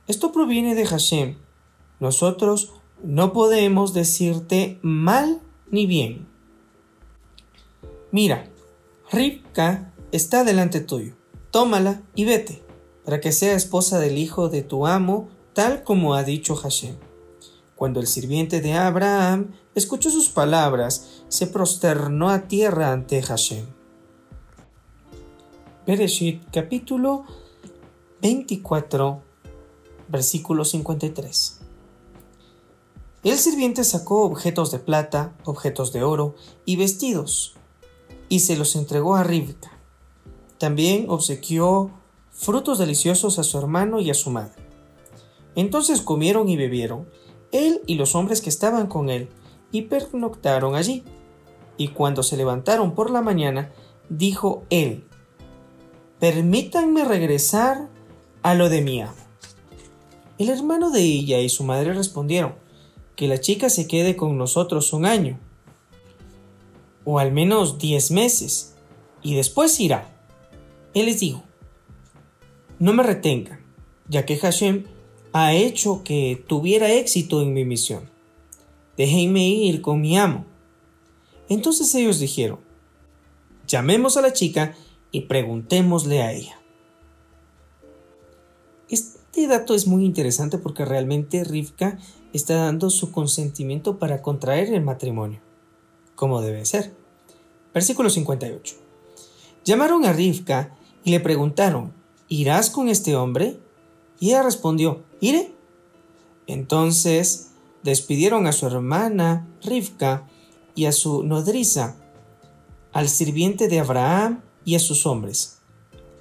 Esto 0.08 0.32
proviene 0.32 0.74
de 0.74 0.86
Hashem. 0.86 1.36
Nosotros 2.00 2.72
no 3.04 3.32
podemos 3.32 3.94
decirte 3.94 4.78
mal 4.82 5.40
ni 5.70 5.86
bien. 5.86 6.26
Mira, 8.10 8.48
Ribka 9.10 9.92
está 10.12 10.44
delante 10.44 10.80
tuyo. 10.80 11.14
Tómala 11.50 12.02
y 12.14 12.24
vete, 12.24 12.62
para 13.04 13.20
que 13.20 13.32
sea 13.32 13.54
esposa 13.54 13.98
del 13.98 14.18
hijo 14.18 14.48
de 14.48 14.62
tu 14.62 14.86
amo, 14.86 15.28
tal 15.54 15.82
como 15.82 16.14
ha 16.14 16.24
dicho 16.24 16.56
Hashem. 16.56 16.96
Cuando 17.74 18.00
el 18.00 18.06
sirviente 18.06 18.60
de 18.60 18.72
Abraham 18.72 19.52
escuchó 19.74 20.10
sus 20.10 20.28
palabras, 20.28 21.22
se 21.28 21.46
prosternó 21.46 22.30
a 22.30 22.48
tierra 22.48 22.92
ante 22.92 23.22
Hashem. 23.22 23.64
Bereshit 25.86 26.42
capítulo 26.52 27.24
24 28.20 29.22
versículo 30.08 30.64
53 30.64 31.57
El 33.24 33.36
sirviente 33.36 33.82
sacó 33.82 34.22
objetos 34.22 34.70
de 34.70 34.78
plata, 34.78 35.32
objetos 35.44 35.92
de 35.92 36.04
oro 36.04 36.36
y 36.64 36.76
vestidos, 36.76 37.54
y 38.28 38.40
se 38.40 38.56
los 38.56 38.76
entregó 38.76 39.16
a 39.16 39.24
Rivka. 39.24 39.72
También 40.58 41.06
obsequió 41.08 41.90
frutos 42.30 42.78
deliciosos 42.78 43.38
a 43.40 43.42
su 43.42 43.58
hermano 43.58 43.98
y 44.00 44.10
a 44.10 44.14
su 44.14 44.30
madre. 44.30 44.62
Entonces 45.56 46.00
comieron 46.00 46.48
y 46.48 46.56
bebieron, 46.56 47.08
él 47.50 47.82
y 47.86 47.96
los 47.96 48.14
hombres 48.14 48.40
que 48.40 48.50
estaban 48.50 48.86
con 48.86 49.10
él, 49.10 49.28
y 49.72 49.82
pernoctaron 49.82 50.76
allí. 50.76 51.02
Y 51.76 51.88
cuando 51.88 52.22
se 52.22 52.36
levantaron 52.36 52.94
por 52.94 53.10
la 53.10 53.22
mañana, 53.22 53.72
dijo 54.08 54.62
él, 54.70 55.04
Permítanme 56.20 57.04
regresar 57.04 57.88
a 58.42 58.54
lo 58.54 58.68
de 58.68 58.82
mi 58.82 59.02
amo. 59.02 59.14
El 60.38 60.50
hermano 60.50 60.90
de 60.90 61.02
ella 61.02 61.40
y 61.40 61.48
su 61.48 61.64
madre 61.64 61.94
respondieron, 61.94 62.54
que 63.18 63.26
la 63.26 63.40
chica 63.40 63.68
se 63.68 63.88
quede 63.88 64.14
con 64.14 64.38
nosotros 64.38 64.92
un 64.92 65.04
año, 65.04 65.40
o 67.04 67.18
al 67.18 67.32
menos 67.32 67.76
diez 67.80 68.12
meses, 68.12 68.76
y 69.24 69.34
después 69.34 69.80
irá. 69.80 70.08
Él 70.94 71.06
les 71.06 71.18
dijo, 71.18 71.42
no 72.78 72.92
me 72.92 73.02
retengan, 73.02 73.58
ya 74.08 74.24
que 74.24 74.36
Hashem 74.36 74.84
ha 75.32 75.52
hecho 75.52 76.04
que 76.04 76.44
tuviera 76.46 76.92
éxito 76.92 77.42
en 77.42 77.54
mi 77.54 77.64
misión. 77.64 78.08
Déjenme 78.96 79.48
ir 79.48 79.82
con 79.82 80.00
mi 80.00 80.16
amo. 80.16 80.46
Entonces 81.48 81.92
ellos 81.96 82.20
dijeron, 82.20 82.60
llamemos 83.66 84.16
a 84.16 84.22
la 84.22 84.32
chica 84.32 84.76
y 85.10 85.22
preguntémosle 85.22 86.22
a 86.22 86.32
ella. 86.32 86.60
Este 88.88 89.48
dato 89.48 89.74
es 89.74 89.88
muy 89.88 90.04
interesante 90.04 90.56
porque 90.56 90.84
realmente 90.84 91.42
Rivka 91.42 91.98
está 92.38 92.54
dando 92.54 92.88
su 92.88 93.12
consentimiento 93.12 93.98
para 93.98 94.22
contraer 94.22 94.72
el 94.72 94.82
matrimonio, 94.82 95.40
como 96.14 96.40
debe 96.40 96.64
ser. 96.64 96.94
Versículo 97.74 98.08
58. 98.08 98.76
Llamaron 99.64 100.06
a 100.06 100.12
Rivka 100.12 100.74
y 101.04 101.10
le 101.10 101.20
preguntaron, 101.20 101.92
¿irás 102.28 102.70
con 102.70 102.88
este 102.88 103.14
hombre? 103.16 103.58
Y 104.18 104.30
ella 104.30 104.42
respondió, 104.42 105.04
iré. 105.20 105.52
Entonces 106.46 107.50
despidieron 107.82 108.46
a 108.46 108.52
su 108.52 108.66
hermana 108.66 109.46
Rivka 109.62 110.26
y 110.74 110.86
a 110.86 110.92
su 110.92 111.22
nodriza, 111.22 111.96
al 112.92 113.08
sirviente 113.08 113.68
de 113.68 113.80
Abraham 113.80 114.42
y 114.64 114.74
a 114.74 114.78
sus 114.78 115.06
hombres. 115.06 115.58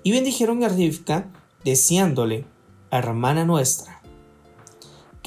Y 0.04 0.12
bendijeron 0.12 0.64
a 0.64 0.70
Rivka, 0.70 1.32
deseándole, 1.64 2.46
hermana 2.92 3.46
nuestra, 3.46 3.97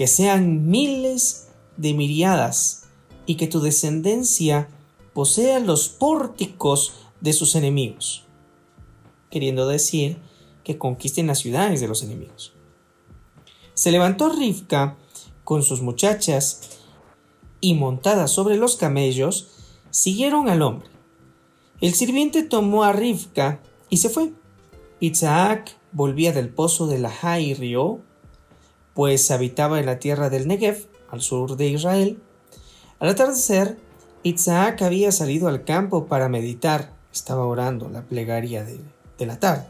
que 0.01 0.07
sean 0.07 0.71
miles 0.71 1.49
de 1.77 1.93
miriadas 1.93 2.85
y 3.27 3.35
que 3.35 3.47
tu 3.47 3.61
descendencia 3.61 4.71
posea 5.13 5.59
los 5.59 5.91
pórticos 5.91 6.95
de 7.21 7.35
sus 7.35 7.55
enemigos, 7.55 8.25
queriendo 9.29 9.69
decir 9.69 10.17
que 10.65 10.79
conquisten 10.79 11.27
las 11.27 11.41
ciudades 11.41 11.83
de 11.83 11.89
los 11.89 12.03
enemigos. 12.03 12.55
Se 13.75 13.93
levantó 13.93 14.31
Rivka 14.31 14.97
con 15.45 15.63
sus 15.63 15.83
muchachas 15.83 16.79
y 17.61 17.75
montada 17.75 18.27
sobre 18.27 18.57
los 18.57 18.77
camellos, 18.77 19.51
siguieron 19.91 20.49
al 20.49 20.63
hombre. 20.63 20.89
El 21.83 21.93
sirviente 21.93 22.43
tomó 22.43 22.85
a 22.85 22.95
Rivka 22.95 23.61
y 23.91 23.99
se 23.99 24.09
fue. 24.09 24.33
Isaac 24.99 25.77
volvía 25.93 26.33
del 26.33 26.49
pozo 26.49 26.87
de 26.87 26.99
la 27.01 27.13
y 27.39 27.53
pues 29.01 29.31
habitaba 29.31 29.81
en 29.81 29.87
la 29.87 29.99
tierra 29.99 30.29
del 30.29 30.47
Negev, 30.47 30.87
al 31.09 31.23
sur 31.23 31.57
de 31.57 31.69
Israel. 31.69 32.19
Al 32.99 33.09
atardecer, 33.09 33.79
Isaac 34.25 34.83
había 34.83 35.11
salido 35.11 35.49
al 35.49 35.65
campo 35.65 36.05
para 36.05 36.29
meditar, 36.29 36.93
estaba 37.11 37.47
orando 37.47 37.89
la 37.89 38.03
plegaria 38.03 38.63
de, 38.63 38.79
de 39.17 39.25
la 39.25 39.41
tarde 39.41 39.65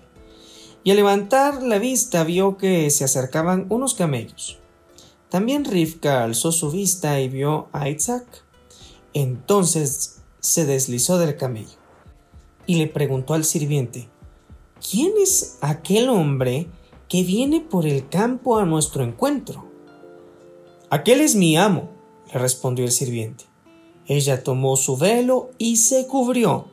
y 0.82 0.90
al 0.90 0.96
levantar 0.96 1.62
la 1.62 1.78
vista 1.78 2.24
vio 2.24 2.56
que 2.56 2.90
se 2.90 3.04
acercaban 3.04 3.66
unos 3.68 3.94
camellos. 3.94 4.58
También 5.28 5.64
Rivka 5.64 6.24
alzó 6.24 6.50
su 6.50 6.72
vista 6.72 7.20
y 7.20 7.28
vio 7.28 7.68
a 7.70 7.88
Isaac. 7.88 8.26
Entonces 9.14 10.22
se 10.40 10.66
deslizó 10.66 11.18
del 11.18 11.36
camello 11.36 11.78
y 12.66 12.78
le 12.78 12.88
preguntó 12.88 13.34
al 13.34 13.44
sirviente, 13.44 14.08
¿quién 14.90 15.12
es 15.22 15.56
aquel 15.60 16.08
hombre 16.08 16.66
que 17.10 17.24
viene 17.24 17.60
por 17.60 17.86
el 17.86 18.08
campo 18.08 18.58
a 18.58 18.64
nuestro 18.64 19.02
encuentro? 19.02 19.66
Aquel 20.90 21.20
es 21.20 21.34
mi 21.34 21.56
amo, 21.56 21.90
le 22.32 22.38
respondió 22.38 22.84
el 22.84 22.92
sirviente. 22.92 23.44
Ella 24.06 24.44
tomó 24.44 24.76
su 24.76 24.96
velo 24.96 25.50
y 25.58 25.76
se 25.76 26.06
cubrió. 26.06 26.68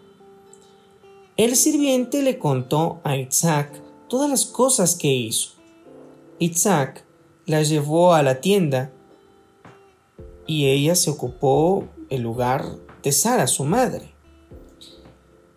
El 1.37 1.55
sirviente 1.55 2.21
le 2.21 2.37
contó 2.37 3.01
a 3.03 3.17
Isaac 3.17 3.81
todas 4.07 4.29
las 4.29 4.45
cosas 4.45 4.93
que 4.93 5.11
hizo. 5.11 5.53
Isaac 6.37 7.03
la 7.47 7.63
llevó 7.63 8.13
a 8.13 8.21
la 8.21 8.39
tienda 8.39 8.91
y 10.45 10.67
ella 10.67 10.93
se 10.93 11.09
ocupó 11.09 11.87
el 12.11 12.21
lugar 12.21 12.77
de 13.01 13.11
Sara, 13.11 13.47
su 13.47 13.63
madre. 13.63 14.13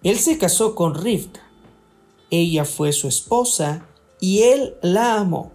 Él 0.02 0.18
se 0.18 0.38
casó 0.38 0.74
con 0.74 0.94
Rivka. 0.94 1.42
Ella 2.30 2.64
fue 2.64 2.92
su 2.92 3.08
esposa 3.08 3.86
y 4.20 4.42
él 4.42 4.76
la 4.82 5.18
amó. 5.18 5.52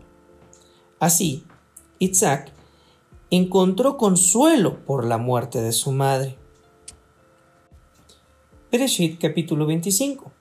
Así, 0.99 1.45
Isaac 1.99 2.51
encontró 3.29 3.97
consuelo 3.97 4.77
por 4.85 5.05
la 5.05 5.17
muerte 5.17 5.61
de 5.61 5.71
su 5.71 5.91
madre. 5.91 6.37
Bereshit 8.71 9.21
capítulo 9.21 9.65
25 9.65 10.31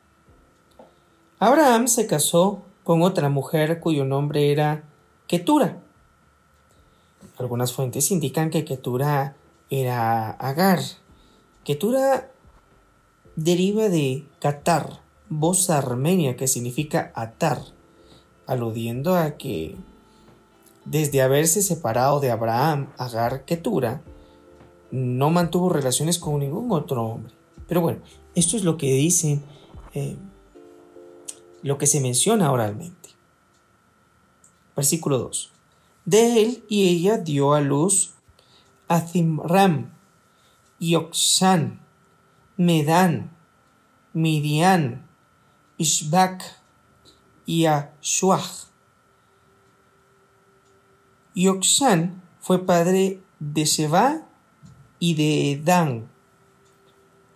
Abraham 1.38 1.88
se 1.88 2.06
casó 2.06 2.62
con 2.84 3.02
otra 3.02 3.28
mujer 3.28 3.80
cuyo 3.80 4.04
nombre 4.04 4.50
era 4.50 4.84
Ketura. 5.26 5.82
algunas 7.38 7.72
fuentes 7.72 8.10
indican 8.10 8.50
que 8.50 8.64
Ketura 8.64 9.37
era 9.70 10.30
Agar. 10.30 10.80
Ketura 11.64 12.30
deriva 13.37 13.88
de 13.88 14.24
Qatar, 14.38 15.00
voz 15.28 15.70
armenia 15.70 16.37
que 16.37 16.46
significa 16.46 17.10
atar, 17.14 17.60
aludiendo 18.46 19.16
a 19.16 19.37
que 19.37 19.76
desde 20.85 21.22
haberse 21.22 21.62
separado 21.62 22.20
de 22.20 22.30
Abraham, 22.30 22.90
Agar 22.98 23.44
Ketura, 23.44 24.02
no 24.90 25.30
mantuvo 25.30 25.70
relaciones 25.70 26.18
con 26.18 26.38
ningún 26.38 26.70
otro 26.70 27.04
hombre. 27.04 27.33
Pero 27.66 27.80
bueno, 27.80 28.00
esto 28.35 28.57
es 28.57 28.64
lo 28.64 28.76
que 28.76 28.92
dicen, 28.92 29.42
eh, 29.94 30.16
lo 31.62 31.78
que 31.78 31.87
se 31.87 32.00
menciona 32.00 32.52
oralmente. 32.52 33.11
Versículo 34.76 35.18
2. 35.18 35.50
De 36.04 36.42
él 36.42 36.64
y 36.68 36.88
ella 36.88 37.16
dio 37.16 37.54
a 37.54 37.61
luz 37.61 38.12
a 38.88 39.00
Zimram, 39.00 39.90
Yokshan, 40.78 41.80
Medan, 42.57 43.30
Midian, 44.12 45.07
Ishbak 45.78 46.42
y 47.46 47.66
a 47.66 47.92
Shuach. 48.00 48.68
Yokshan 51.35 52.22
fue 52.40 52.64
padre 52.64 53.20
de 53.40 53.64
Sheba 53.64 54.22
y 54.98 55.14
de 55.14 55.61
Dan. 55.62 56.09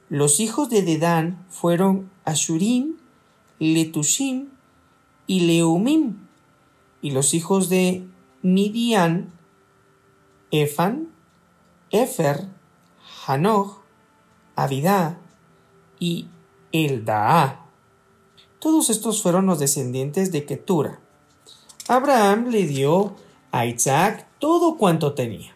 Los 0.08 0.40
hijos 0.40 0.70
de 0.70 0.82
Dedán 0.82 1.44
fueron 1.50 2.10
Ashurim, 2.24 2.96
Letushim 3.58 4.48
y 5.26 5.40
Leumim. 5.40 6.26
Y 7.02 7.10
los 7.10 7.34
hijos 7.34 7.68
de 7.68 8.06
Midian, 8.42 9.32
Efan, 10.50 11.08
Efer, 11.90 12.48
Hanoch, 13.26 13.82
Abidá 14.56 15.18
y 16.00 16.28
Eldaa. 16.72 17.67
Todos 18.58 18.90
estos 18.90 19.22
fueron 19.22 19.46
los 19.46 19.60
descendientes 19.60 20.32
de 20.32 20.44
Ketura. 20.44 20.98
Abraham 21.86 22.48
le 22.48 22.66
dio 22.66 23.14
a 23.52 23.66
Isaac 23.66 24.26
todo 24.40 24.76
cuanto 24.76 25.14
tenía, 25.14 25.54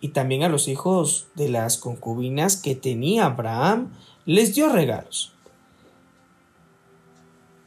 y 0.00 0.08
también 0.08 0.42
a 0.42 0.50
los 0.50 0.68
hijos 0.68 1.26
de 1.34 1.48
las 1.48 1.78
concubinas 1.78 2.56
que 2.56 2.74
tenía 2.74 3.26
Abraham 3.26 3.92
les 4.26 4.54
dio 4.54 4.68
regalos. 4.68 5.32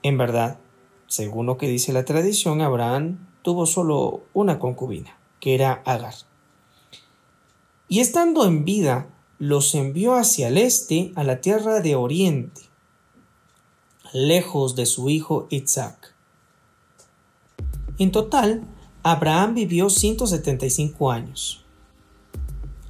En 0.04 0.18
verdad, 0.18 0.60
según 1.08 1.48
lo 1.48 1.58
que 1.58 1.68
dice 1.68 1.92
la 1.92 2.06
tradición, 2.06 2.62
Abraham 2.62 3.28
tuvo 3.42 3.66
solo 3.66 4.22
una 4.34 4.60
concubina, 4.60 5.18
que 5.40 5.56
era 5.56 5.82
Agar. 5.86 6.14
Y 7.88 8.00
estando 8.00 8.46
en 8.46 8.64
vida, 8.64 9.08
los 9.40 9.74
envió 9.74 10.16
hacia 10.16 10.50
el 10.50 10.58
este 10.58 11.12
a 11.16 11.24
la 11.24 11.42
tierra 11.42 11.80
de 11.80 11.96
Oriente, 11.96 12.62
lejos 14.14 14.76
de 14.76 14.86
su 14.86 15.10
hijo 15.10 15.48
Isaac. 15.50 16.14
En 18.00 18.12
total, 18.12 18.64
Abraham 19.04 19.56
vivió 19.56 19.90
175 19.90 21.12
años. 21.12 21.64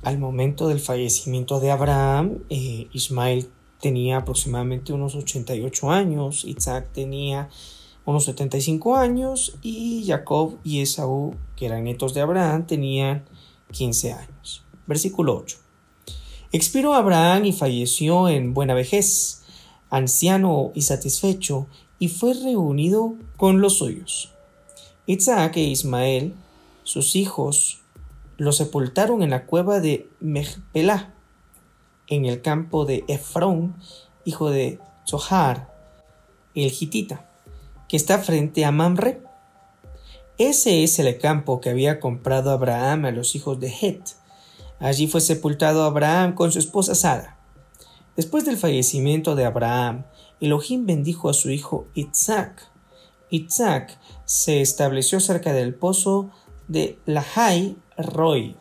Al 0.03 0.19
momento 0.19 0.67
del 0.67 0.80
fallecimiento 0.80 1.60
de 1.60 1.71
Abraham, 1.71 2.39
eh, 2.49 2.88
Ismael 2.93 3.49
tenía 3.82 4.17
aproximadamente 4.17 4.93
unos 4.93 5.15
88 5.15 5.91
años, 5.91 6.43
Isaac 6.45 6.89
tenía 6.93 7.49
unos 8.06 8.25
75 8.25 8.95
años 8.95 9.58
y 9.62 10.06
Jacob 10.08 10.58
y 10.63 10.82
Esaú, 10.82 11.36
que 11.56 11.65
eran 11.65 11.84
nietos 11.84 12.13
de 12.13 12.21
Abraham, 12.21 12.65
tenían 12.65 13.25
15 13.71 14.13
años. 14.13 14.63
Versículo 14.88 15.38
8. 15.38 15.58
Expiró 16.53 16.93
Abraham 16.93 17.45
y 17.45 17.51
falleció 17.51 18.30
en 18.30 18.53
buena 18.53 18.73
vejez, 18.73 19.43
anciano 19.89 20.71
y 20.73 20.82
satisfecho, 20.82 21.67
y 22.00 22.10
fue 22.10 22.34
reunido 22.34 23.15
con 23.38 23.62
los 23.62 23.78
suyos. 23.78 24.34
Isaac 25.06 25.58
e 25.58 25.62
Ismael, 25.62 26.36
sus 26.84 27.15
hijos, 27.15 27.82
lo 28.38 28.52
sepultaron 28.52 29.23
en 29.23 29.32
la 29.32 29.45
cueva 29.45 29.80
de 29.80 30.10
Mechpelah, 30.19 31.13
en 32.08 32.26
el 32.26 32.41
campo 32.41 32.86
de 32.86 33.04
Efrón, 33.08 33.76
hijo 34.26 34.50
de 34.50 34.80
Zohar, 35.06 35.73
el 36.54 36.71
hitita 36.71 37.28
que 37.88 37.97
está 37.97 38.19
frente 38.19 38.65
a 38.65 38.71
Mamre. 38.71 39.21
Ese 40.38 40.84
es 40.84 41.00
el 41.00 41.17
campo 41.17 41.62
que 41.62 41.69
había 41.69 42.00
comprado 42.00 42.52
Abraham 42.52 43.06
a 43.06 43.12
los 43.12 43.36
hijos 43.36 43.60
de 43.60 43.73
Het. 43.82 44.02
Allí 44.80 45.08
fue 45.08 45.21
sepultado 45.21 45.84
Abraham 45.84 46.36
con 46.36 46.52
su 46.52 46.60
esposa 46.60 46.93
Sara. 46.95 47.37
Después 48.17 48.45
del 48.45 48.58
fallecimiento 48.58 49.36
de 49.36 49.45
Abraham, 49.45 50.03
Elohim 50.41 50.88
bendijo 50.88 51.30
a 51.30 51.36
su 51.36 51.51
hijo 51.51 51.86
Isaac. 51.93 52.71
Isaac 53.30 53.99
se 54.25 54.62
estableció 54.62 55.19
cerca 55.19 55.53
del 55.53 55.75
pozo 55.75 56.32
de 56.67 56.97
Lahai 57.06 57.77
Roy, 57.95 58.56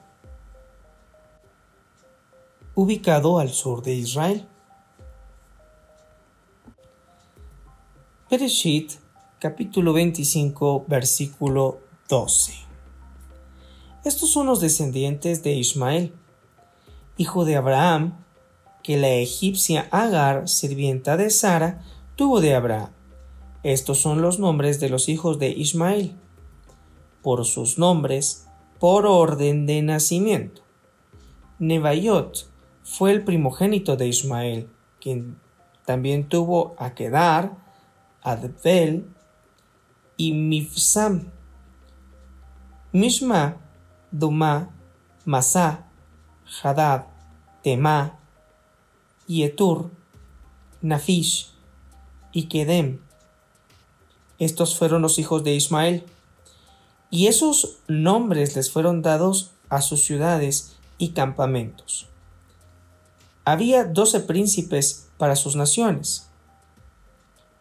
ubicado 2.74 3.38
al 3.38 3.48
sur 3.48 3.82
de 3.82 3.94
Israel. 3.94 4.46
Bereshit 8.30 8.92
capítulo 9.38 9.94
25, 9.94 10.84
versículo 10.86 11.80
12. 12.10 12.52
Estos 14.04 14.30
son 14.30 14.48
los 14.48 14.60
descendientes 14.60 15.42
de 15.42 15.52
Ismael, 15.52 16.12
hijo 17.16 17.46
de 17.46 17.56
Abraham, 17.56 18.25
que 18.86 18.96
la 18.96 19.10
egipcia 19.14 19.88
Agar, 19.90 20.48
sirvienta 20.48 21.16
de 21.16 21.30
Sara, 21.30 21.82
tuvo 22.14 22.40
de 22.40 22.54
Abraham. 22.54 22.90
Estos 23.64 23.98
son 23.98 24.22
los 24.22 24.38
nombres 24.38 24.78
de 24.78 24.88
los 24.88 25.08
hijos 25.08 25.40
de 25.40 25.48
Ismael, 25.48 26.14
por 27.20 27.44
sus 27.46 27.78
nombres, 27.78 28.46
por 28.78 29.04
orden 29.04 29.66
de 29.66 29.82
nacimiento. 29.82 30.62
Nebayot 31.58 32.48
fue 32.84 33.10
el 33.10 33.24
primogénito 33.24 33.96
de 33.96 34.06
Ismael, 34.06 34.68
quien 35.00 35.36
también 35.84 36.28
tuvo 36.28 36.76
a 36.78 36.94
Kedar, 36.94 37.56
Adbel, 38.22 39.08
y 40.16 40.32
Mifsam. 40.32 41.32
Mishma, 42.92 43.56
Duma, 44.12 44.70
Masá, 45.24 45.88
Hadad, 46.62 47.06
Tema, 47.64 48.20
Yetur, 49.26 49.90
Nafish 50.82 51.50
y 52.32 52.44
Kedem. 52.48 53.00
Estos 54.38 54.76
fueron 54.76 55.02
los 55.02 55.18
hijos 55.18 55.44
de 55.44 55.54
Ismael. 55.54 56.04
Y 57.10 57.28
esos 57.28 57.78
nombres 57.88 58.56
les 58.56 58.70
fueron 58.70 59.02
dados 59.02 59.52
a 59.68 59.80
sus 59.80 60.04
ciudades 60.04 60.76
y 60.98 61.10
campamentos. 61.10 62.08
Había 63.44 63.84
doce 63.84 64.20
príncipes 64.20 65.08
para 65.16 65.36
sus 65.36 65.56
naciones 65.56 66.26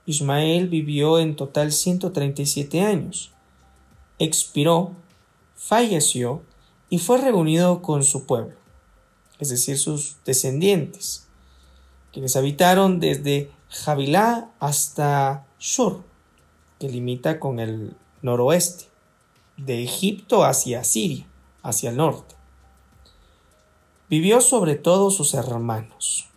Ismael 0.06 0.70
vivió 0.70 1.20
en 1.20 1.36
total 1.36 1.72
137 1.72 2.82
años. 2.82 3.32
Expiró, 4.20 4.94
falleció 5.56 6.44
y 6.90 7.00
fue 7.00 7.18
reunido 7.18 7.82
con 7.82 8.04
su 8.04 8.26
pueblo, 8.26 8.56
es 9.40 9.50
decir, 9.50 9.80
sus 9.80 10.18
descendientes, 10.24 11.25
quienes 12.16 12.38
habitaron 12.38 13.02
desde 13.02 13.52
Javilá 13.68 14.50
hasta 14.62 15.46
Shur, 15.60 16.02
que 16.80 16.88
limita 16.88 17.42
con 17.42 17.60
el 17.60 17.94
noroeste, 18.22 18.86
de 19.58 19.84
Egipto 19.84 20.46
hacia 20.46 20.86
Siria, 20.86 21.28
hacia 21.62 21.90
el 21.90 21.98
norte. 21.98 22.36
Vivió 24.10 24.40
sobre 24.40 24.76
todo 24.76 25.12
sus 25.12 25.34
hermanos. 25.34 26.30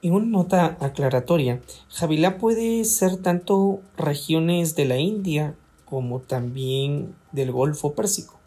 En 0.00 0.12
una 0.12 0.26
nota 0.26 0.76
aclaratoria, 0.78 1.60
Javilá 1.88 2.38
puede 2.38 2.84
ser 2.84 3.16
tanto 3.16 3.80
regiones 3.96 4.76
de 4.76 4.84
la 4.84 4.98
India 4.98 5.56
como 5.86 6.20
también 6.20 7.16
del 7.32 7.50
Golfo 7.50 7.94
Pérsico, 7.94 8.38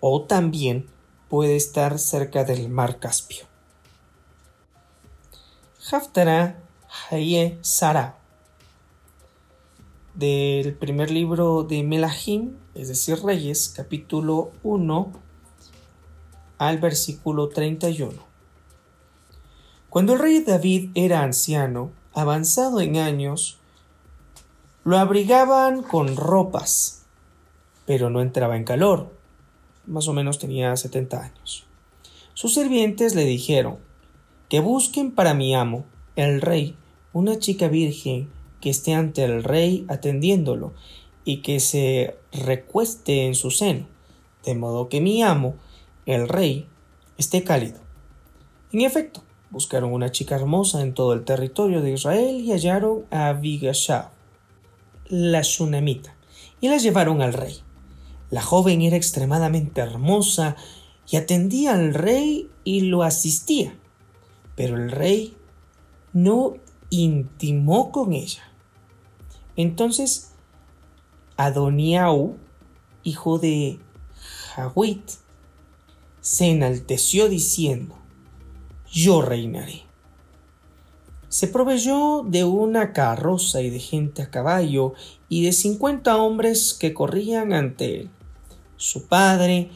o 0.00 0.22
también 0.22 0.86
puede 1.28 1.56
estar 1.56 1.98
cerca 1.98 2.44
del 2.44 2.68
Mar 2.68 2.98
Caspio. 2.98 3.44
Haftara 5.90 6.60
Haye 7.10 7.58
Sara 7.60 8.16
del 10.14 10.74
primer 10.74 11.10
libro 11.10 11.62
de 11.62 11.82
Melahim, 11.82 12.56
es 12.74 12.88
decir, 12.88 13.22
Reyes, 13.22 13.68
capítulo 13.68 14.50
1 14.64 15.12
al 16.58 16.78
versículo 16.78 17.48
31. 17.48 18.12
Cuando 19.88 20.14
el 20.14 20.18
rey 20.18 20.42
David 20.42 20.90
era 20.94 21.22
anciano, 21.22 21.92
avanzado 22.14 22.80
en 22.80 22.96
años, 22.96 23.58
lo 24.84 24.98
abrigaban 24.98 25.82
con 25.82 26.16
ropas, 26.16 27.04
pero 27.86 28.10
no 28.10 28.20
entraba 28.20 28.56
en 28.56 28.64
calor. 28.64 29.17
Más 29.88 30.06
o 30.06 30.12
menos 30.12 30.38
tenía 30.38 30.76
70 30.76 31.22
años. 31.22 31.64
Sus 32.34 32.54
sirvientes 32.54 33.14
le 33.14 33.24
dijeron 33.24 33.78
que 34.48 34.60
busquen 34.60 35.12
para 35.12 35.34
mi 35.34 35.54
amo, 35.54 35.84
el 36.14 36.40
rey, 36.40 36.76
una 37.12 37.38
chica 37.38 37.68
virgen 37.68 38.28
que 38.60 38.70
esté 38.70 38.94
ante 38.94 39.24
el 39.24 39.42
rey 39.42 39.86
atendiéndolo 39.88 40.74
y 41.24 41.38
que 41.38 41.58
se 41.58 42.16
recueste 42.32 43.26
en 43.26 43.34
su 43.34 43.50
seno, 43.50 43.86
de 44.44 44.54
modo 44.54 44.88
que 44.88 45.00
mi 45.00 45.22
amo, 45.22 45.54
el 46.06 46.28
rey, 46.28 46.66
esté 47.16 47.42
cálido. 47.42 47.80
En 48.72 48.82
efecto, 48.82 49.22
buscaron 49.50 49.92
una 49.92 50.12
chica 50.12 50.36
hermosa 50.36 50.82
en 50.82 50.92
todo 50.92 51.14
el 51.14 51.24
territorio 51.24 51.80
de 51.80 51.92
Israel 51.92 52.40
y 52.40 52.52
hallaron 52.52 53.04
a 53.10 53.28
Abigashab, 53.28 54.10
la 55.08 55.40
Shunamita, 55.42 56.14
y 56.60 56.68
la 56.68 56.76
llevaron 56.76 57.22
al 57.22 57.32
rey. 57.32 57.62
La 58.30 58.42
joven 58.42 58.82
era 58.82 58.96
extremadamente 58.96 59.80
hermosa 59.80 60.56
y 61.08 61.16
atendía 61.16 61.72
al 61.72 61.94
rey 61.94 62.50
y 62.64 62.82
lo 62.82 63.02
asistía, 63.02 63.74
pero 64.54 64.76
el 64.76 64.90
rey 64.90 65.36
no 66.12 66.54
intimó 66.90 67.90
con 67.90 68.12
ella. 68.12 68.42
Entonces 69.56 70.32
Adoniau, 71.38 72.36
hijo 73.04 73.38
de 73.38 73.78
Jawit, 74.54 75.08
se 76.20 76.50
enalteció 76.50 77.28
diciendo, 77.28 77.94
yo 78.90 79.22
reinaré. 79.22 79.84
Se 81.28 81.46
proveyó 81.46 82.24
de 82.26 82.44
una 82.44 82.92
carroza 82.92 83.62
y 83.62 83.70
de 83.70 83.78
gente 83.78 84.22
a 84.22 84.30
caballo 84.30 84.94
y 85.28 85.44
de 85.44 85.52
cincuenta 85.52 86.16
hombres 86.16 86.74
que 86.74 86.92
corrían 86.92 87.52
ante 87.52 88.00
él. 88.00 88.10
Su 88.78 89.06
padre 89.06 89.70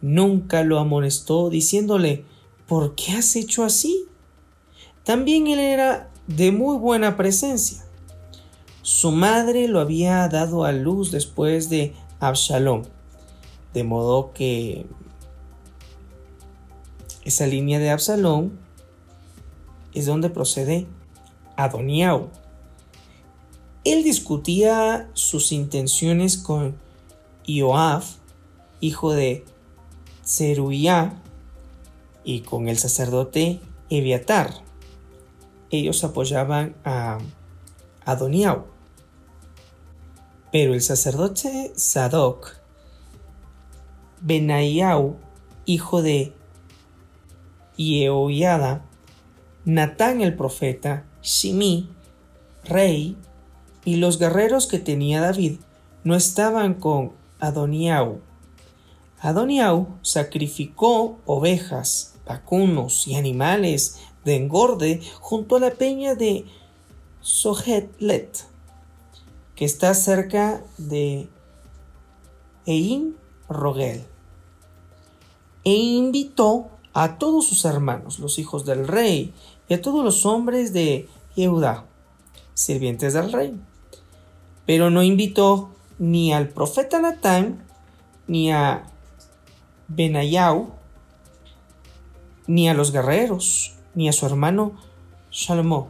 nunca 0.00 0.64
lo 0.64 0.80
amonestó 0.80 1.48
diciéndole 1.48 2.24
¿Por 2.66 2.96
qué 2.96 3.12
has 3.12 3.36
hecho 3.36 3.64
así? 3.64 4.06
También 5.04 5.46
él 5.46 5.60
era 5.60 6.10
de 6.26 6.50
muy 6.50 6.76
buena 6.76 7.16
presencia. 7.16 7.84
Su 8.82 9.12
madre 9.12 9.68
lo 9.68 9.78
había 9.78 10.28
dado 10.28 10.64
a 10.64 10.72
luz 10.72 11.12
después 11.12 11.70
de 11.70 11.94
Absalom, 12.18 12.82
de 13.72 13.84
modo 13.84 14.32
que 14.32 14.86
esa 17.24 17.46
línea 17.46 17.78
de 17.78 17.90
Absalom 17.90 18.50
es 19.92 20.06
donde 20.06 20.28
procede 20.30 20.86
Adoniao. 21.56 22.30
Él 23.84 24.02
discutía 24.02 25.08
sus 25.14 25.52
intenciones 25.52 26.36
con 26.36 26.76
Joab, 27.46 28.02
hijo 28.80 29.12
de 29.12 29.44
Zeruiah, 30.24 31.22
y 32.26 32.40
con 32.40 32.68
el 32.68 32.76
sacerdote 32.76 33.60
Eviatar. 33.88 34.50
Ellos 35.70 36.02
apoyaban 36.02 36.74
a 36.84 37.18
Adoniao. 38.04 38.66
Pero 40.50 40.74
el 40.74 40.82
sacerdote 40.82 41.72
Sadoc, 41.76 42.56
Benaiau, 44.20 45.16
hijo 45.66 46.02
de 46.02 46.32
Yehoiada, 47.76 48.84
Natán 49.64 50.20
el 50.20 50.34
profeta, 50.34 51.04
Shimi, 51.22 51.88
rey, 52.64 53.16
y 53.84 53.96
los 53.96 54.18
guerreros 54.18 54.66
que 54.66 54.80
tenía 54.80 55.20
David 55.20 55.58
no 56.02 56.16
estaban 56.16 56.74
con 56.74 57.12
Adoniau. 57.38 58.20
Adoniau 59.20 59.98
sacrificó 60.02 61.18
ovejas, 61.24 62.14
vacunos 62.26 63.06
y 63.06 63.14
animales 63.14 63.98
de 64.24 64.36
engorde 64.36 65.00
junto 65.20 65.56
a 65.56 65.60
la 65.60 65.70
peña 65.70 66.14
de 66.14 66.44
Sohetlet, 67.20 68.46
que 69.54 69.64
está 69.64 69.94
cerca 69.94 70.62
de 70.76 71.28
Ein 72.66 73.16
Rogel, 73.48 74.04
e 75.64 75.74
invitó 75.74 76.68
a 76.92 77.18
todos 77.18 77.46
sus 77.46 77.64
hermanos, 77.64 78.18
los 78.18 78.38
hijos 78.38 78.64
del 78.64 78.86
rey, 78.86 79.32
y 79.68 79.74
a 79.74 79.82
todos 79.82 80.04
los 80.04 80.26
hombres 80.26 80.72
de 80.72 81.08
Judá, 81.34 81.84
sirvientes 82.54 83.14
del 83.14 83.32
rey. 83.32 83.60
Pero 84.66 84.90
no 84.90 85.02
invitó 85.02 85.70
ni 85.98 86.32
al 86.32 86.48
profeta 86.48 87.00
Natán, 87.00 87.64
ni 88.26 88.50
a 88.50 88.84
Benayau, 89.88 90.70
ni 92.46 92.68
a 92.68 92.74
los 92.74 92.92
guerreros, 92.92 93.74
ni 93.94 94.08
a 94.08 94.12
su 94.12 94.26
hermano 94.26 94.72
Salomón, 95.30 95.86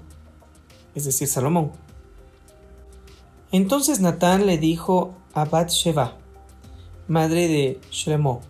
es 0.94 1.04
decir, 1.04 1.28
Salomón. 1.28 1.72
Entonces 3.52 4.00
Natán 4.00 4.46
le 4.46 4.58
dijo 4.58 5.14
a 5.34 5.44
Bat-Sheba, 5.44 6.16
madre 7.08 7.48
de 7.48 7.80
Shlomo, 7.90 8.42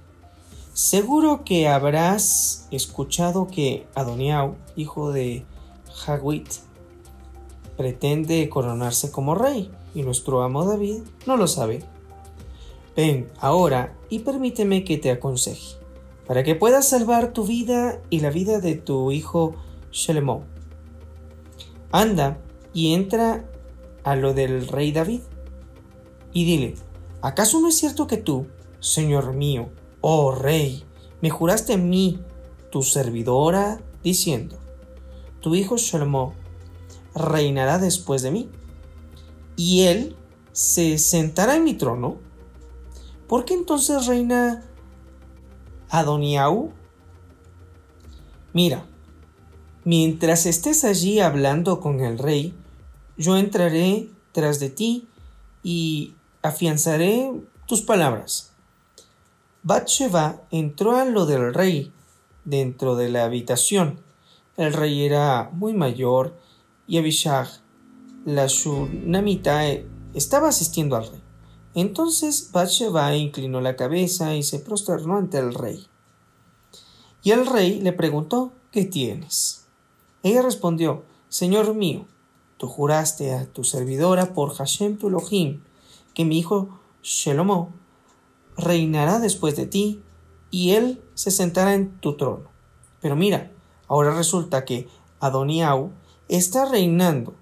Seguro 0.73 1.43
que 1.43 1.69
habrás 1.69 2.69
escuchado 2.71 3.47
que 3.47 3.87
Adoniau, 3.95 4.57
hijo 4.77 5.11
de 5.11 5.47
Hagwit, 6.07 6.49
pretende 7.79 8.49
coronarse 8.51 9.11
como 9.11 9.35
rey, 9.35 9.71
y 9.95 10.03
nuestro 10.03 10.43
amo 10.43 10.67
David 10.67 11.03
no 11.27 11.39
lo 11.39 11.47
sabe. 11.47 11.83
Ven 12.97 13.31
ahora 13.39 13.95
y 14.09 14.21
permíteme 14.21 14.83
que 14.83 14.97
te 14.97 15.11
aconseje, 15.11 15.77
para 16.27 16.43
que 16.43 16.55
puedas 16.55 16.89
salvar 16.89 17.35
tu 17.35 17.45
vida 17.45 18.01
y 18.09 18.21
la 18.21 18.31
vida 18.31 18.59
de 18.59 18.75
tu 18.75 19.13
hijo 19.13 19.55
Shelemó. 19.93 20.45
Anda 21.93 22.39
y 22.73 22.95
entra 22.95 23.45
a 24.03 24.17
lo 24.17 24.33
del 24.33 24.67
rey 24.67 24.93
David, 24.93 25.21
y 26.33 26.45
dile, 26.45 26.75
¿acaso 27.23 27.61
no 27.61 27.69
es 27.69 27.77
cierto 27.77 28.07
que 28.07 28.17
tú, 28.17 28.47
señor 28.81 29.35
mío, 29.35 29.69
Oh 30.01 30.33
rey, 30.33 30.85
me 31.21 31.31
juraste 31.31 31.73
en 31.73 31.89
mí, 31.91 32.21
tu 32.71 32.83
servidora, 32.83 33.81
diciendo, 34.03 34.57
tu 35.41 35.55
hijo 35.55 35.77
Shlomo 35.77 36.35
reinará 37.15 37.79
después 37.79 38.23
de 38.23 38.31
mí, 38.31 38.49
y 39.57 39.83
él 39.83 40.17
se 40.53 40.99
sentará 40.99 41.57
en 41.57 41.65
mi 41.65 41.75
trono. 41.75 42.19
¿Por 43.29 43.45
qué 43.45 43.55
entonces 43.55 44.07
reina 44.07 44.63
Adoniau? 45.89 46.73
Mira, 48.53 48.87
mientras 49.85 50.47
estés 50.47 50.85
allí 50.85 51.21
hablando 51.21 51.81
con 51.81 52.01
el 52.01 52.19
rey, 52.19 52.55
yo 53.17 53.37
entraré 53.37 54.09
tras 54.33 54.61
de 54.61 54.71
ti 54.71 55.09
y 55.63 56.15
afianzaré 56.43 57.33
tus 57.67 57.83
palabras. 57.83 58.53
Bathsheba 59.63 60.41
entró 60.53 60.97
a 60.97 61.05
lo 61.05 61.27
del 61.27 61.53
rey 61.53 61.93
dentro 62.45 62.95
de 62.95 63.09
la 63.09 63.25
habitación. 63.25 63.99
El 64.57 64.73
rey 64.73 65.05
era 65.05 65.51
muy 65.53 65.73
mayor 65.73 66.37
y 66.87 66.99
Abishag, 66.99 67.49
la 68.25 68.47
shunamita, 68.47 69.65
estaba 70.15 70.49
asistiendo 70.49 70.95
al 70.95 71.11
rey. 71.11 71.26
Entonces 71.77 72.53
Bathsheba 72.53 73.15
inclinó 73.15 73.61
la 73.61 73.77
cabeza 73.77 74.35
y 74.35 74.43
se 74.43 74.61
prosternó 74.61 75.19
ante 75.19 75.37
el 75.39 75.53
rey. 75.53 75.87
Y 77.23 77.33
el 77.33 77.45
rey 77.45 77.83
le 77.83 77.93
preguntó, 77.93 78.55
¿qué 78.73 78.87
tienes? 78.87 79.67
Ella 80.23 80.41
respondió, 80.41 81.05
Señor 81.29 81.75
mío, 81.75 82.07
tú 82.57 82.67
juraste 82.67 83.35
a 83.35 83.45
tu 83.45 83.63
servidora 83.63 84.33
por 84.33 84.55
Hashem 84.55 84.97
tu 84.97 85.09
Elohim 85.09 85.65
que 86.15 86.25
mi 86.25 86.39
hijo 86.39 86.81
Shelomo 87.03 87.75
reinará 88.57 89.19
después 89.19 89.55
de 89.55 89.67
ti 89.67 90.01
y 90.51 90.71
él 90.71 91.03
se 91.13 91.31
sentará 91.31 91.75
en 91.75 92.01
tu 92.01 92.17
trono. 92.17 92.49
Pero 93.03 93.17
mira, 93.17 93.53
ahora 93.87 94.15
resulta 94.15 94.65
que 94.65 94.89
Adoniau 95.21 95.93
está 96.29 96.65
reinando 96.65 97.35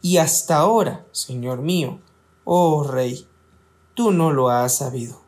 y 0.00 0.16
hasta 0.16 0.56
ahora, 0.56 1.04
Señor 1.12 1.60
mío, 1.60 1.98
oh 2.44 2.82
Rey, 2.82 3.27
tú 3.98 4.12
no 4.12 4.32
lo 4.32 4.48
has 4.48 4.76
sabido. 4.76 5.24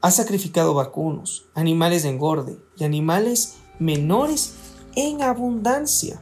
Has 0.00 0.16
sacrificado 0.16 0.74
vacunos, 0.74 1.46
animales 1.54 2.02
de 2.02 2.08
engorde 2.08 2.58
y 2.76 2.82
animales 2.82 3.58
menores 3.78 4.56
en 4.96 5.22
abundancia, 5.22 6.20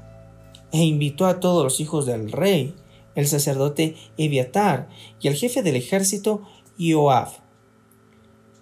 e 0.71 0.85
invitó 0.85 1.25
a 1.25 1.41
todos 1.41 1.65
los 1.65 1.81
hijos 1.81 2.05
del 2.05 2.31
rey, 2.31 2.75
el 3.15 3.27
sacerdote 3.27 3.97
Eviatar 4.19 4.91
y 5.23 5.29
el 5.29 5.37
jefe 5.37 5.63
del 5.63 5.77
ejército 5.77 6.43
Joab. 6.79 7.29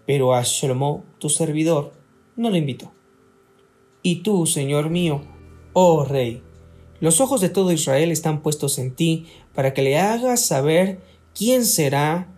Pero 0.07 0.33
a 0.33 0.45
Shlomo, 0.45 1.03
tu 1.19 1.29
servidor, 1.29 1.93
no 2.37 2.51
lo 2.51 2.57
invitó. 2.57 2.93
Y 4.05 4.23
tú, 4.23 4.47
Señor 4.47 4.91
mío, 4.91 5.23
oh 5.73 6.05
Rey, 6.05 6.45
los 7.01 7.21
ojos 7.21 7.41
de 7.41 7.49
todo 7.49 7.73
Israel 7.73 8.13
están 8.13 8.43
puestos 8.43 8.79
en 8.79 8.95
ti 8.95 9.27
para 9.57 9.75
que 9.75 9.83
le 9.83 9.99
hagas 9.99 10.45
saber 10.47 11.10
quién 11.41 11.65
será 11.65 12.29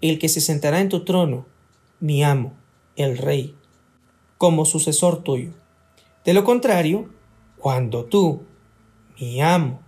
el 0.00 0.18
que 0.18 0.28
se 0.28 0.40
sentará 0.40 0.80
en 0.80 0.88
tu 0.88 1.04
trono, 1.04 1.46
mi 2.00 2.24
amo, 2.24 2.54
el 2.96 3.16
rey, 3.16 3.54
como 4.36 4.64
sucesor 4.64 5.22
tuyo. 5.22 5.52
De 6.24 6.34
lo 6.34 6.42
contrario, 6.42 7.08
cuando 7.56 8.06
tú, 8.06 8.42
mi 9.20 9.40
amo, 9.40 9.80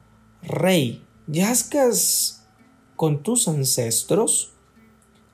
rey, 0.44 1.02
yazcas 1.26 2.46
con 2.94 3.24
tus 3.24 3.48
ancestros, 3.48 4.52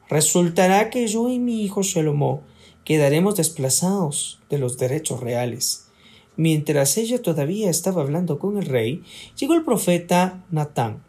resultará 0.09 0.89
que 0.89 1.07
yo 1.07 1.29
y 1.29 1.39
mi 1.39 1.63
hijo 1.63 1.83
Shalomó 1.83 2.43
quedaremos 2.85 3.37
desplazados 3.37 4.41
de 4.49 4.57
los 4.57 4.79
derechos 4.79 5.21
reales. 5.21 5.89
Mientras 6.37 6.97
ella 6.97 7.21
todavía 7.21 7.69
estaba 7.69 8.01
hablando 8.01 8.39
con 8.39 8.57
el 8.57 8.65
rey, 8.65 9.05
llegó 9.39 9.53
el 9.53 9.63
profeta 9.63 10.43
Natán. 10.51 11.03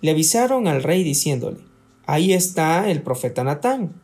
Le 0.00 0.10
avisaron 0.10 0.68
al 0.68 0.82
rey 0.82 1.02
diciéndole, 1.02 1.58
Ahí 2.06 2.32
está 2.32 2.88
el 2.88 3.02
profeta 3.02 3.42
Natán. 3.42 4.00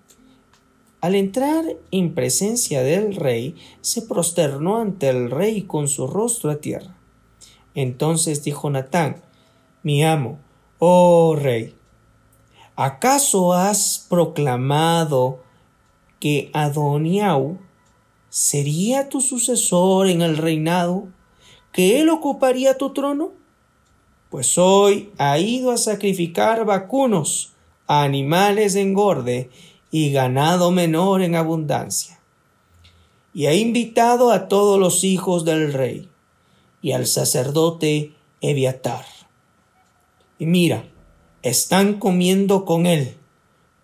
Al 1.01 1.15
entrar 1.15 1.65
en 1.91 2.15
presencia 2.15 2.83
del 2.83 3.15
rey, 3.15 3.57
se 3.81 4.03
prosternó 4.03 4.79
ante 4.79 5.09
el 5.09 5.31
rey 5.31 5.63
con 5.63 5.89
su 5.89 6.07
rostro 6.07 6.51
a 6.51 6.57
tierra. 6.57 6.97
Entonces 7.75 8.43
dijo 8.45 8.71
Natán, 8.71 9.23
Mi 9.83 10.05
amo, 10.05 10.39
oh 10.79 11.37
rey, 11.37 11.75
¿acaso 12.77 13.53
has 13.53 14.07
proclamado 14.09 15.41
que 16.21 16.51
Adoniau 16.53 17.59
sería 18.29 19.09
tu 19.09 19.21
sucesor 19.21 20.09
en 20.09 20.23
el 20.23 20.37
reinado, 20.37 21.09
que 21.73 22.01
él 22.01 22.09
ocuparía 22.09 22.79
tu 22.79 22.93
trono? 22.93 23.42
Pues 24.33 24.57
hoy 24.57 25.13
ha 25.19 25.39
ido 25.39 25.73
a 25.73 25.77
sacrificar 25.77 26.65
vacunos, 26.65 27.53
animales 27.87 28.73
de 28.73 28.81
engorde 28.81 29.51
y 29.91 30.11
ganado 30.11 30.71
menor 30.71 31.21
en 31.21 31.35
abundancia. 31.35 32.19
Y 33.35 33.45
ha 33.45 33.55
invitado 33.55 34.31
a 34.31 34.49
todos 34.49 34.81
los 34.81 35.05
hijos 35.05 35.45
del 35.45 35.75
rey 35.75 36.09
y 36.81 36.93
al 36.93 37.07
sacerdote 37.07 38.15
Eviatar. 38.41 39.05
Y 40.39 40.47
mira, 40.47 40.89
están 41.43 41.99
comiendo 41.99 42.65
con 42.65 42.87
él, 42.87 43.19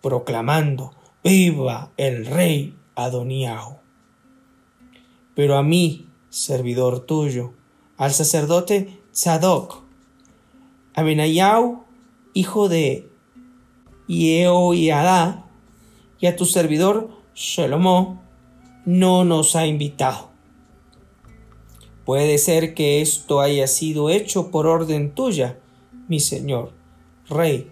proclamando, 0.00 0.94
Viva 1.22 1.92
el 1.98 2.24
rey 2.24 2.74
Adoniao. 2.94 3.80
Pero 5.34 5.58
a 5.58 5.62
mí, 5.62 6.08
servidor 6.30 7.00
tuyo, 7.00 7.52
al 7.98 8.14
sacerdote 8.14 8.98
Tzadok, 9.12 9.87
a 10.98 11.84
hijo 12.34 12.68
de 12.68 13.08
Yehoiada, 14.08 15.44
y 16.18 16.26
a 16.26 16.34
tu 16.34 16.44
servidor 16.44 17.10
Shalomó, 17.34 18.20
no 18.84 19.24
nos 19.24 19.54
ha 19.54 19.66
invitado. 19.66 20.30
Puede 22.04 22.38
ser 22.38 22.74
que 22.74 23.00
esto 23.00 23.40
haya 23.40 23.68
sido 23.68 24.10
hecho 24.10 24.50
por 24.50 24.66
orden 24.66 25.14
tuya, 25.14 25.60
mi 26.08 26.18
señor, 26.18 26.72
rey, 27.28 27.70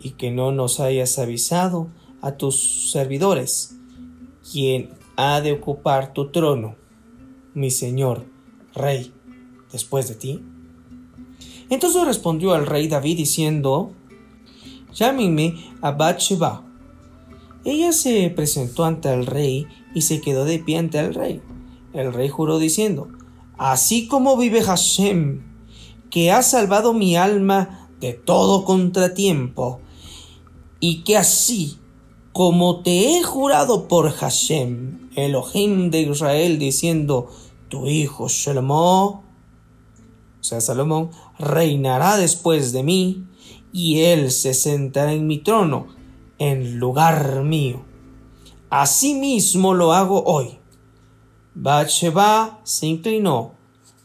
y 0.00 0.10
que 0.10 0.30
no 0.30 0.52
nos 0.52 0.78
hayas 0.78 1.18
avisado 1.18 1.88
a 2.20 2.36
tus 2.36 2.92
servidores, 2.92 3.76
quien 4.48 4.90
ha 5.16 5.40
de 5.40 5.52
ocupar 5.52 6.12
tu 6.12 6.30
trono, 6.30 6.76
mi 7.54 7.70
señor, 7.70 8.26
rey, 8.74 9.12
después 9.72 10.08
de 10.08 10.14
ti? 10.14 10.51
Entonces 11.72 12.04
respondió 12.04 12.52
al 12.52 12.66
rey 12.66 12.86
David 12.86 13.16
diciendo, 13.16 13.92
Llámenme 14.92 15.54
a 15.80 15.92
Bathsheba. 15.92 16.66
Ella 17.64 17.92
se 17.92 18.28
presentó 18.28 18.84
ante 18.84 19.10
el 19.10 19.24
rey 19.24 19.66
y 19.94 20.02
se 20.02 20.20
quedó 20.20 20.44
de 20.44 20.58
pie 20.58 20.76
ante 20.76 20.98
el 20.98 21.14
rey. 21.14 21.40
El 21.94 22.12
rey 22.12 22.28
juró 22.28 22.58
diciendo, 22.58 23.08
Así 23.56 24.06
como 24.06 24.36
vive 24.36 24.62
Hashem, 24.62 25.44
que 26.10 26.30
ha 26.30 26.42
salvado 26.42 26.92
mi 26.92 27.16
alma 27.16 27.88
de 28.00 28.12
todo 28.12 28.66
contratiempo, 28.66 29.80
y 30.78 31.04
que 31.04 31.16
así 31.16 31.78
como 32.34 32.82
te 32.82 33.16
he 33.16 33.22
jurado 33.22 33.88
por 33.88 34.10
Hashem, 34.10 35.08
Elohim 35.16 35.90
de 35.90 36.02
Israel, 36.02 36.58
diciendo, 36.58 37.30
tu 37.70 37.86
hijo 37.86 38.28
Shlomo, 38.28 39.22
o 40.42 40.44
sea, 40.44 40.60
Salomón, 40.60 41.12
reinará 41.42 42.16
después 42.16 42.72
de 42.72 42.82
mí, 42.82 43.26
y 43.72 44.00
él 44.00 44.30
se 44.30 44.54
sentará 44.54 45.12
en 45.12 45.26
mi 45.26 45.38
trono, 45.38 45.88
en 46.38 46.78
lugar 46.78 47.42
mío. 47.42 47.84
Asimismo 48.70 49.74
lo 49.74 49.92
hago 49.92 50.24
hoy. 50.24 50.58
Bathsheba 51.54 52.60
se 52.64 52.86
inclinó 52.86 53.54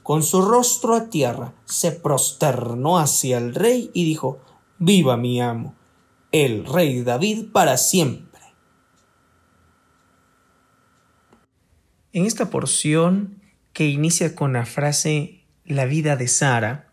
con 0.03 0.23
su 0.23 0.41
rostro 0.41 0.95
a 0.95 1.09
tierra, 1.09 1.53
se 1.65 1.91
prosternó 1.91 2.97
hacia 2.97 3.37
el 3.37 3.55
rey 3.55 3.91
y 3.93 4.03
dijo, 4.03 4.39
Viva 4.79 5.17
mi 5.17 5.41
amo 5.41 5.77
el 6.31 6.65
rey 6.65 7.03
David 7.03 7.51
para 7.51 7.77
siempre. 7.77 8.41
En 12.11 12.25
esta 12.25 12.49
porción, 12.49 13.41
que 13.73 13.87
inicia 13.87 14.35
con 14.35 14.53
la 14.53 14.65
frase 14.65 15.45
La 15.65 15.85
vida 15.85 16.15
de 16.15 16.27
Sara, 16.27 16.86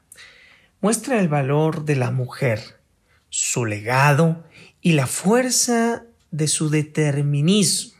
muestra 0.84 1.18
el 1.18 1.28
valor 1.28 1.86
de 1.86 1.96
la 1.96 2.10
mujer, 2.10 2.60
su 3.30 3.64
legado 3.64 4.44
y 4.82 4.92
la 4.92 5.06
fuerza 5.06 6.04
de 6.30 6.46
su 6.46 6.68
determinismo. 6.68 7.98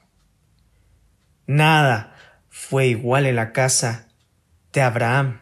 Nada 1.47 2.14
fue 2.51 2.88
igual 2.88 3.25
en 3.25 3.37
la 3.37 3.53
casa 3.53 4.09
de 4.75 4.83
Abraham 4.83 5.40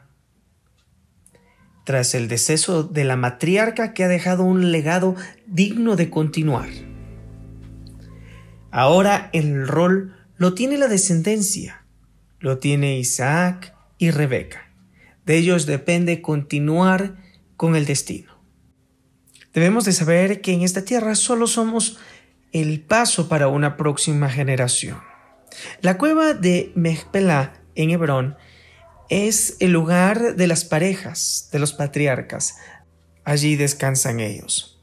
tras 1.83 2.14
el 2.14 2.28
deceso 2.28 2.85
de 2.85 3.02
la 3.02 3.16
matriarca 3.16 3.92
que 3.92 4.05
ha 4.05 4.09
dejado 4.09 4.44
un 4.44 4.70
legado 4.70 5.16
digno 5.48 5.96
de 5.96 6.11
continuar. 6.11 6.68
Ahora 8.70 9.31
el 9.33 9.66
rol 9.66 10.14
lo 10.37 10.55
tiene 10.55 10.78
la 10.78 10.87
descendencia, 10.87 11.85
lo 12.38 12.59
tiene 12.59 13.00
Isaac 13.00 13.74
y 13.98 14.12
Rebeca. 14.12 14.70
De 15.26 15.38
ellos 15.38 15.66
depende 15.66 16.22
continuar 16.22 17.20
con 17.62 17.77
el 17.77 17.87
destino. 17.87 18.33
Debemos 19.55 19.85
de 19.85 19.92
saber 19.92 20.40
que 20.40 20.53
en 20.53 20.62
esta 20.62 20.85
tierra 20.85 21.14
solo 21.14 21.46
somos 21.46 21.96
el 22.51 22.81
paso 22.81 23.29
para 23.29 23.46
una 23.46 23.77
próxima 23.77 24.29
generación. 24.29 25.01
La 25.81 25.96
cueva 25.96 26.35
de 26.35 26.72
Mechpelah 26.75 27.53
en 27.77 27.90
Hebrón 27.90 28.37
es 29.11 29.59
el 29.61 29.70
lugar 29.70 30.35
de 30.35 30.48
las 30.48 30.64
parejas, 30.64 31.51
de 31.53 31.61
los 31.61 31.72
patriarcas. 31.72 32.57
Allí 33.22 33.55
descansan 33.55 34.18
ellos. 34.18 34.83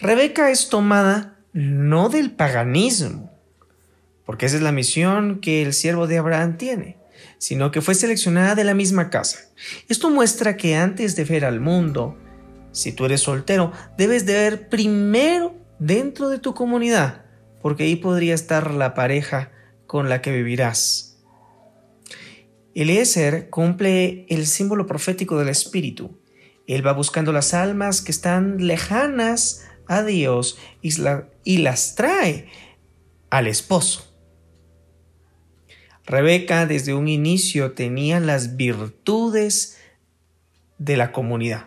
Rebeca 0.00 0.50
es 0.50 0.70
tomada 0.70 1.38
no 1.52 2.08
del 2.08 2.32
paganismo, 2.32 3.30
porque 4.26 4.46
esa 4.46 4.56
es 4.56 4.62
la 4.62 4.72
misión 4.72 5.38
que 5.38 5.62
el 5.62 5.72
siervo 5.72 6.08
de 6.08 6.18
Abraham 6.18 6.58
tiene, 6.58 6.96
sino 7.38 7.70
que 7.70 7.80
fue 7.80 7.94
seleccionada 7.94 8.54
de 8.54 8.64
la 8.64 8.74
misma 8.74 9.10
casa. 9.10 9.38
Esto 9.88 10.10
muestra 10.10 10.56
que 10.56 10.76
antes 10.76 11.16
de 11.16 11.24
ver 11.24 11.44
al 11.44 11.60
mundo, 11.60 12.18
si 12.72 12.92
tú 12.92 13.04
eres 13.04 13.22
soltero, 13.22 13.72
debes 13.96 14.26
de 14.26 14.34
ver 14.34 14.68
primero 14.68 15.54
dentro 15.78 16.28
de 16.28 16.38
tu 16.38 16.54
comunidad, 16.54 17.24
porque 17.60 17.84
ahí 17.84 17.96
podría 17.96 18.34
estar 18.34 18.74
la 18.74 18.94
pareja 18.94 19.52
con 19.86 20.08
la 20.08 20.20
que 20.20 20.32
vivirás. 20.32 21.08
Eliezer 22.74 23.50
cumple 23.50 24.26
el 24.28 24.46
símbolo 24.46 24.86
profético 24.86 25.38
del 25.38 25.48
Espíritu. 25.48 26.20
Él 26.68 26.86
va 26.86 26.92
buscando 26.92 27.32
las 27.32 27.54
almas 27.54 28.02
que 28.02 28.12
están 28.12 28.66
lejanas 28.66 29.64
a 29.88 30.02
Dios 30.02 30.58
y, 30.82 31.58
las 31.58 31.94
trae 31.96 32.46
al 33.30 33.46
esposo. 33.46 34.07
Rebeca 36.08 36.64
desde 36.64 36.94
un 36.94 37.06
inicio 37.06 37.72
tenía 37.72 38.18
las 38.18 38.56
virtudes 38.56 39.76
de 40.78 40.96
la 40.96 41.12
comunidad, 41.12 41.66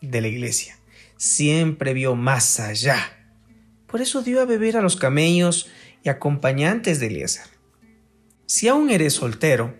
de 0.00 0.22
la 0.22 0.28
iglesia. 0.28 0.78
Siempre 1.18 1.92
vio 1.92 2.16
más 2.16 2.58
allá. 2.58 2.96
Por 3.86 4.00
eso 4.00 4.22
dio 4.22 4.40
a 4.40 4.46
beber 4.46 4.78
a 4.78 4.80
los 4.80 4.96
camellos 4.96 5.68
y 6.02 6.08
acompañantes 6.08 7.00
de 7.00 7.08
Eliezer. 7.08 7.44
Si 8.46 8.66
aún 8.66 8.88
eres 8.88 9.12
soltero, 9.12 9.74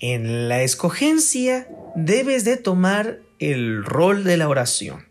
en 0.00 0.48
la 0.48 0.62
escogencia 0.62 1.68
debes 1.94 2.44
de 2.44 2.56
tomar 2.56 3.20
el 3.38 3.84
rol 3.84 4.24
de 4.24 4.36
la 4.36 4.48
oración, 4.48 5.06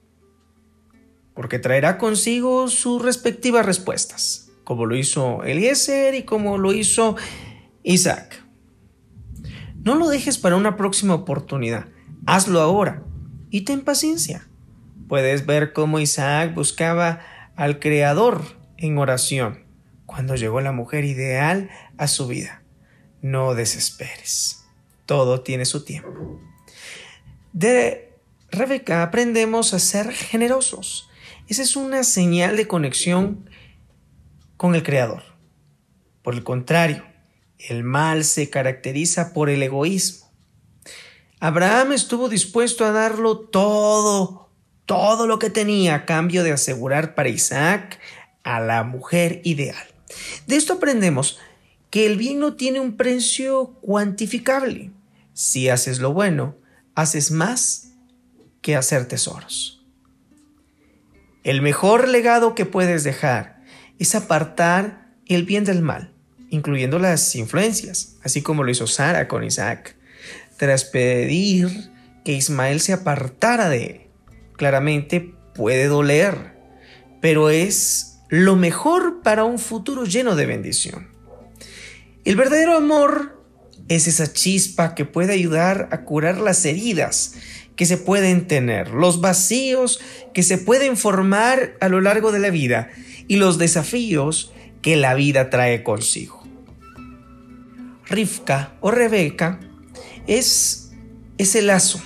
porque 1.33 1.59
traerá 1.59 1.97
consigo 1.97 2.67
sus 2.67 3.01
respectivas 3.01 3.65
respuestas, 3.65 4.51
como 4.65 4.85
lo 4.85 4.97
hizo 4.97 5.43
Eliezer 5.45 6.13
y 6.13 6.23
como 6.23 6.57
lo 6.57 6.73
hizo 6.73 7.15
Isaac. 7.87 8.43
No 9.81 9.95
lo 9.95 10.09
dejes 10.09 10.37
para 10.37 10.57
una 10.57 10.75
próxima 10.75 11.13
oportunidad, 11.13 11.87
hazlo 12.25 12.59
ahora 12.59 13.05
y 13.49 13.61
ten 13.61 13.79
paciencia. 13.79 14.45
Puedes 15.07 15.45
ver 15.45 15.71
cómo 15.71 16.01
Isaac 16.01 16.53
buscaba 16.53 17.21
al 17.55 17.79
Creador 17.79 18.43
en 18.75 18.97
oración 18.97 19.63
cuando 20.05 20.35
llegó 20.35 20.59
la 20.59 20.73
mujer 20.73 21.05
ideal 21.05 21.69
a 21.97 22.09
su 22.09 22.27
vida. 22.27 22.61
No 23.21 23.55
desesperes. 23.55 24.65
Todo 25.05 25.39
tiene 25.39 25.63
su 25.63 25.85
tiempo. 25.85 26.41
De 27.53 28.11
Rebeca 28.51 29.01
aprendemos 29.01 29.73
a 29.73 29.79
ser 29.79 30.11
generosos. 30.11 31.09
Esa 31.47 31.61
es 31.61 31.77
una 31.77 32.03
señal 32.03 32.57
de 32.57 32.67
conexión 32.67 33.49
con 34.57 34.75
el 34.75 34.83
Creador. 34.83 35.23
Por 36.21 36.33
el 36.33 36.43
contrario, 36.43 37.05
el 37.59 37.83
mal 37.83 38.23
se 38.23 38.49
caracteriza 38.49 39.33
por 39.33 39.49
el 39.49 39.63
egoísmo. 39.63 40.31
Abraham 41.39 41.91
estuvo 41.91 42.29
dispuesto 42.29 42.85
a 42.85 42.91
darlo 42.91 43.37
todo, 43.39 44.49
todo 44.85 45.27
lo 45.27 45.39
que 45.39 45.49
tenía 45.49 45.95
a 45.95 46.05
cambio 46.05 46.43
de 46.43 46.51
asegurar 46.51 47.13
para 47.13 47.29
Isaac 47.29 47.99
a 48.43 48.59
la 48.59 48.83
mujer 48.83 49.41
ideal. 49.43 49.85
De 50.47 50.55
esto 50.55 50.73
aprendemos 50.73 51.39
que 51.89 52.05
el 52.05 52.17
bien 52.17 52.39
no 52.39 52.55
tiene 52.55 52.79
un 52.79 52.97
precio 52.97 53.77
cuantificable. 53.81 54.91
Si 55.33 55.69
haces 55.69 55.99
lo 55.99 56.13
bueno, 56.13 56.55
haces 56.95 57.31
más 57.31 57.91
que 58.61 58.75
hacer 58.75 59.07
tesoros. 59.07 59.85
El 61.43 61.61
mejor 61.61 62.07
legado 62.07 62.55
que 62.55 62.65
puedes 62.65 63.03
dejar 63.03 63.63
es 63.99 64.15
apartar 64.15 65.13
el 65.27 65.43
bien 65.43 65.63
del 65.63 65.81
mal, 65.81 66.13
incluyendo 66.49 66.99
las 66.99 67.35
influencias, 67.35 68.15
así 68.23 68.41
como 68.41 68.63
lo 68.63 68.71
hizo 68.71 68.87
Sara 68.87 69.27
con 69.27 69.43
Isaac, 69.43 69.95
tras 70.57 70.85
pedir 70.85 71.91
que 72.23 72.33
Ismael 72.33 72.79
se 72.79 72.93
apartara 72.93 73.69
de 73.69 73.85
él. 73.85 74.01
Claramente 74.55 75.33
puede 75.53 75.87
doler, 75.87 76.55
pero 77.21 77.49
es 77.49 78.19
lo 78.29 78.55
mejor 78.55 79.21
para 79.21 79.43
un 79.43 79.59
futuro 79.59 80.05
lleno 80.05 80.35
de 80.35 80.45
bendición. 80.45 81.07
El 82.25 82.35
verdadero 82.35 82.75
amor 82.75 83.41
es 83.87 84.07
esa 84.07 84.33
chispa 84.33 84.95
que 84.95 85.05
puede 85.05 85.33
ayudar 85.33 85.87
a 85.91 86.03
curar 86.03 86.39
las 86.39 86.65
heridas 86.65 87.35
que 87.75 87.85
se 87.85 87.97
pueden 87.97 88.47
tener, 88.47 88.89
los 88.89 89.21
vacíos 89.21 90.01
que 90.33 90.43
se 90.43 90.57
pueden 90.57 90.97
formar 90.97 91.77
a 91.79 91.87
lo 91.87 92.01
largo 92.01 92.31
de 92.31 92.39
la 92.39 92.49
vida 92.49 92.89
y 93.27 93.37
los 93.37 93.57
desafíos 93.57 94.51
que 94.87 94.95
la 94.95 95.15
vida 95.15 95.49
trae 95.49 95.83
consigo. 95.83 96.41
Rivka 98.05 98.71
o 98.79 98.89
Rebeca 98.89 99.59
es 100.27 100.93
ese 101.37 101.61
lazo, 101.61 102.01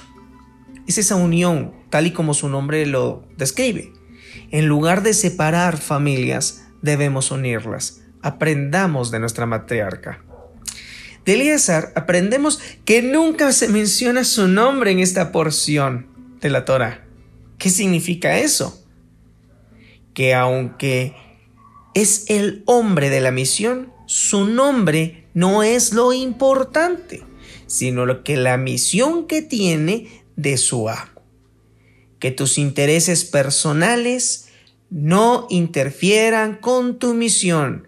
es 0.88 0.98
esa 0.98 1.16
unión, 1.16 1.76
tal 1.92 2.08
y 2.08 2.12
como 2.12 2.34
su 2.34 2.50
nombre 2.50 2.88
lo 2.88 3.24
describe. 3.38 3.94
En 4.50 4.66
lugar 4.66 5.04
de 5.04 5.14
separar 5.14 5.78
familias, 5.78 6.70
debemos 6.82 7.30
unirlas. 7.30 8.02
Aprendamos 8.24 9.12
de 9.12 9.20
nuestra 9.20 9.46
matriarca. 9.46 10.24
De 11.24 11.34
Elíasar 11.34 11.94
aprendemos 11.96 12.60
que 12.84 13.04
nunca 13.04 13.52
se 13.52 13.68
menciona 13.68 14.24
su 14.24 14.48
nombre 14.48 14.90
en 14.90 14.98
esta 14.98 15.32
porción 15.32 16.08
de 16.40 16.50
la 16.50 16.66
Torah. 16.66 17.06
¿Qué 17.60 17.70
significa 17.70 18.40
eso? 18.40 18.84
Que 20.16 20.34
aunque 20.34 21.14
es 21.94 22.26
el 22.30 22.64
hombre 22.66 23.10
de 23.10 23.22
la 23.22 23.32
misión, 23.32 23.92
su 24.06 24.46
nombre 24.46 25.28
no 25.34 25.64
es 25.64 25.94
lo 25.94 26.14
importante, 26.14 27.24
sino 27.68 28.06
lo 28.06 28.24
que 28.24 28.38
la 28.38 28.58
misión 28.58 29.28
que 29.28 29.42
tiene 29.42 30.24
de 30.36 30.58
su 30.58 30.90
amo. 30.90 31.22
Que 32.20 32.32
tus 32.32 32.58
intereses 32.58 33.26
personales 33.26 34.50
no 34.90 35.48
interfieran 35.50 36.56
con 36.56 37.00
tu 37.00 37.14
misión. 37.14 37.88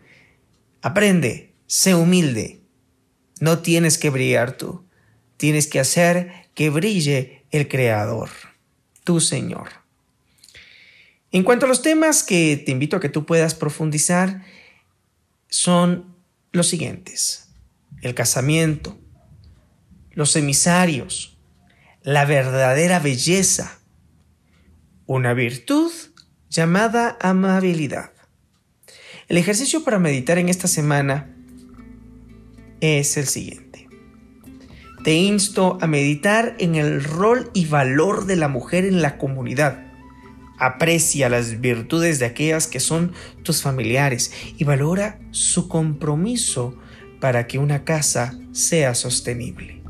Aprende, 0.81 1.53
sé 1.67 1.95
humilde. 1.95 2.61
No 3.39 3.59
tienes 3.59 3.97
que 3.97 4.09
brillar 4.09 4.57
tú, 4.57 4.85
tienes 5.37 5.67
que 5.67 5.79
hacer 5.79 6.31
que 6.55 6.69
brille 6.69 7.45
el 7.51 7.67
Creador, 7.67 8.29
tu 9.03 9.19
Señor. 9.19 9.82
En 11.33 11.43
cuanto 11.43 11.65
a 11.65 11.69
los 11.69 11.81
temas 11.81 12.21
que 12.21 12.61
te 12.63 12.71
invito 12.71 12.95
a 12.95 12.99
que 12.99 13.09
tú 13.09 13.25
puedas 13.25 13.55
profundizar, 13.55 14.43
son 15.49 16.15
los 16.51 16.67
siguientes. 16.67 17.49
El 18.03 18.13
casamiento, 18.13 18.99
los 20.11 20.35
emisarios, 20.35 21.39
la 22.03 22.25
verdadera 22.25 22.99
belleza, 22.99 23.79
una 25.07 25.33
virtud 25.33 25.91
llamada 26.51 27.17
amabilidad. 27.19 28.11
El 29.27 29.37
ejercicio 29.37 29.83
para 29.83 29.97
meditar 29.97 30.37
en 30.37 30.49
esta 30.49 30.67
semana 30.67 31.35
es 32.79 33.17
el 33.17 33.25
siguiente. 33.25 33.87
Te 35.03 35.15
insto 35.15 35.79
a 35.81 35.87
meditar 35.87 36.55
en 36.59 36.75
el 36.75 37.03
rol 37.03 37.49
y 37.55 37.65
valor 37.65 38.27
de 38.27 38.35
la 38.35 38.49
mujer 38.49 38.85
en 38.85 39.01
la 39.01 39.17
comunidad. 39.17 39.92
Aprecia 40.63 41.27
las 41.27 41.59
virtudes 41.59 42.19
de 42.19 42.25
aquellas 42.25 42.67
que 42.67 42.79
son 42.79 43.11
tus 43.43 43.61
familiares 43.61 44.31
y 44.57 44.63
valora 44.63 45.19
su 45.31 45.67
compromiso 45.67 46.77
para 47.19 47.47
que 47.47 47.59
una 47.59 47.83
casa 47.83 48.39
sea 48.53 48.95
sostenible. 48.95 49.81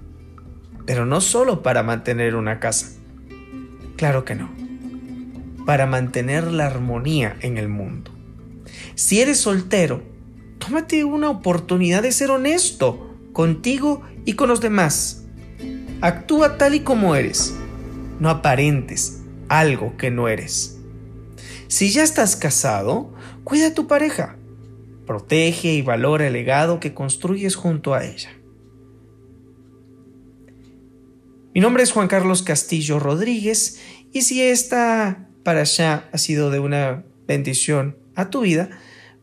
Pero 0.88 1.06
no 1.06 1.22
solo 1.22 1.62
para 1.62 1.84
mantener 1.84 2.34
una 2.34 2.60
casa. 2.60 2.88
Claro 3.98 4.26
que 4.26 4.34
no. 4.34 4.50
Para 5.64 5.86
mantener 5.86 6.52
la 6.52 6.66
armonía 6.66 7.38
en 7.42 7.60
el 7.60 7.70
mundo. 7.70 8.10
Si 8.96 9.22
eres 9.22 9.42
soltero, 9.42 10.02
tómate 10.58 11.04
una 11.04 11.30
oportunidad 11.30 12.02
de 12.02 12.12
ser 12.12 12.32
honesto 12.32 13.16
contigo 13.32 14.02
y 14.26 14.34
con 14.34 14.50
los 14.50 14.60
demás. 14.60 15.26
Actúa 16.02 16.58
tal 16.58 16.74
y 16.74 16.80
como 16.80 17.16
eres. 17.16 17.54
No 18.20 18.32
aparentes 18.32 19.23
algo 19.60 19.98
que 19.98 20.12
no 20.12 20.28
eres. 20.28 20.80
Si 21.68 21.92
ya 21.92 22.04
estás 22.04 22.36
casado, 22.36 23.14
cuida 23.44 23.68
a 23.68 23.74
tu 23.74 23.88
pareja. 23.88 24.38
Protege 25.06 25.74
y 25.74 25.82
valora 25.82 26.28
el 26.28 26.34
legado 26.34 26.80
que 26.80 26.94
construyes 26.94 27.56
junto 27.56 27.94
a 27.94 28.06
ella. 28.06 28.30
Mi 31.54 31.62
nombre 31.62 31.84
es 31.84 31.92
Juan 31.92 32.08
Carlos 32.08 32.42
Castillo 32.42 33.00
Rodríguez 33.00 33.80
y 34.12 34.24
si 34.24 34.42
esta 34.42 35.28
para 35.44 35.62
allá 35.62 36.10
ha 36.12 36.18
sido 36.18 36.50
de 36.50 36.60
una 36.60 37.04
bendición 37.28 37.98
a 38.16 38.30
tu 38.30 38.42
vida, 38.42 38.70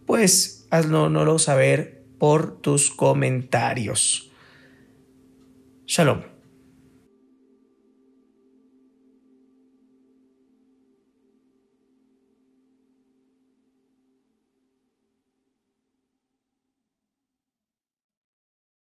pues 0.06 0.66
haznoslo 0.70 1.38
saber 1.38 2.04
por 2.18 2.60
tus 2.60 2.90
comentarios. 2.90 4.30
Shalom. 5.86 6.29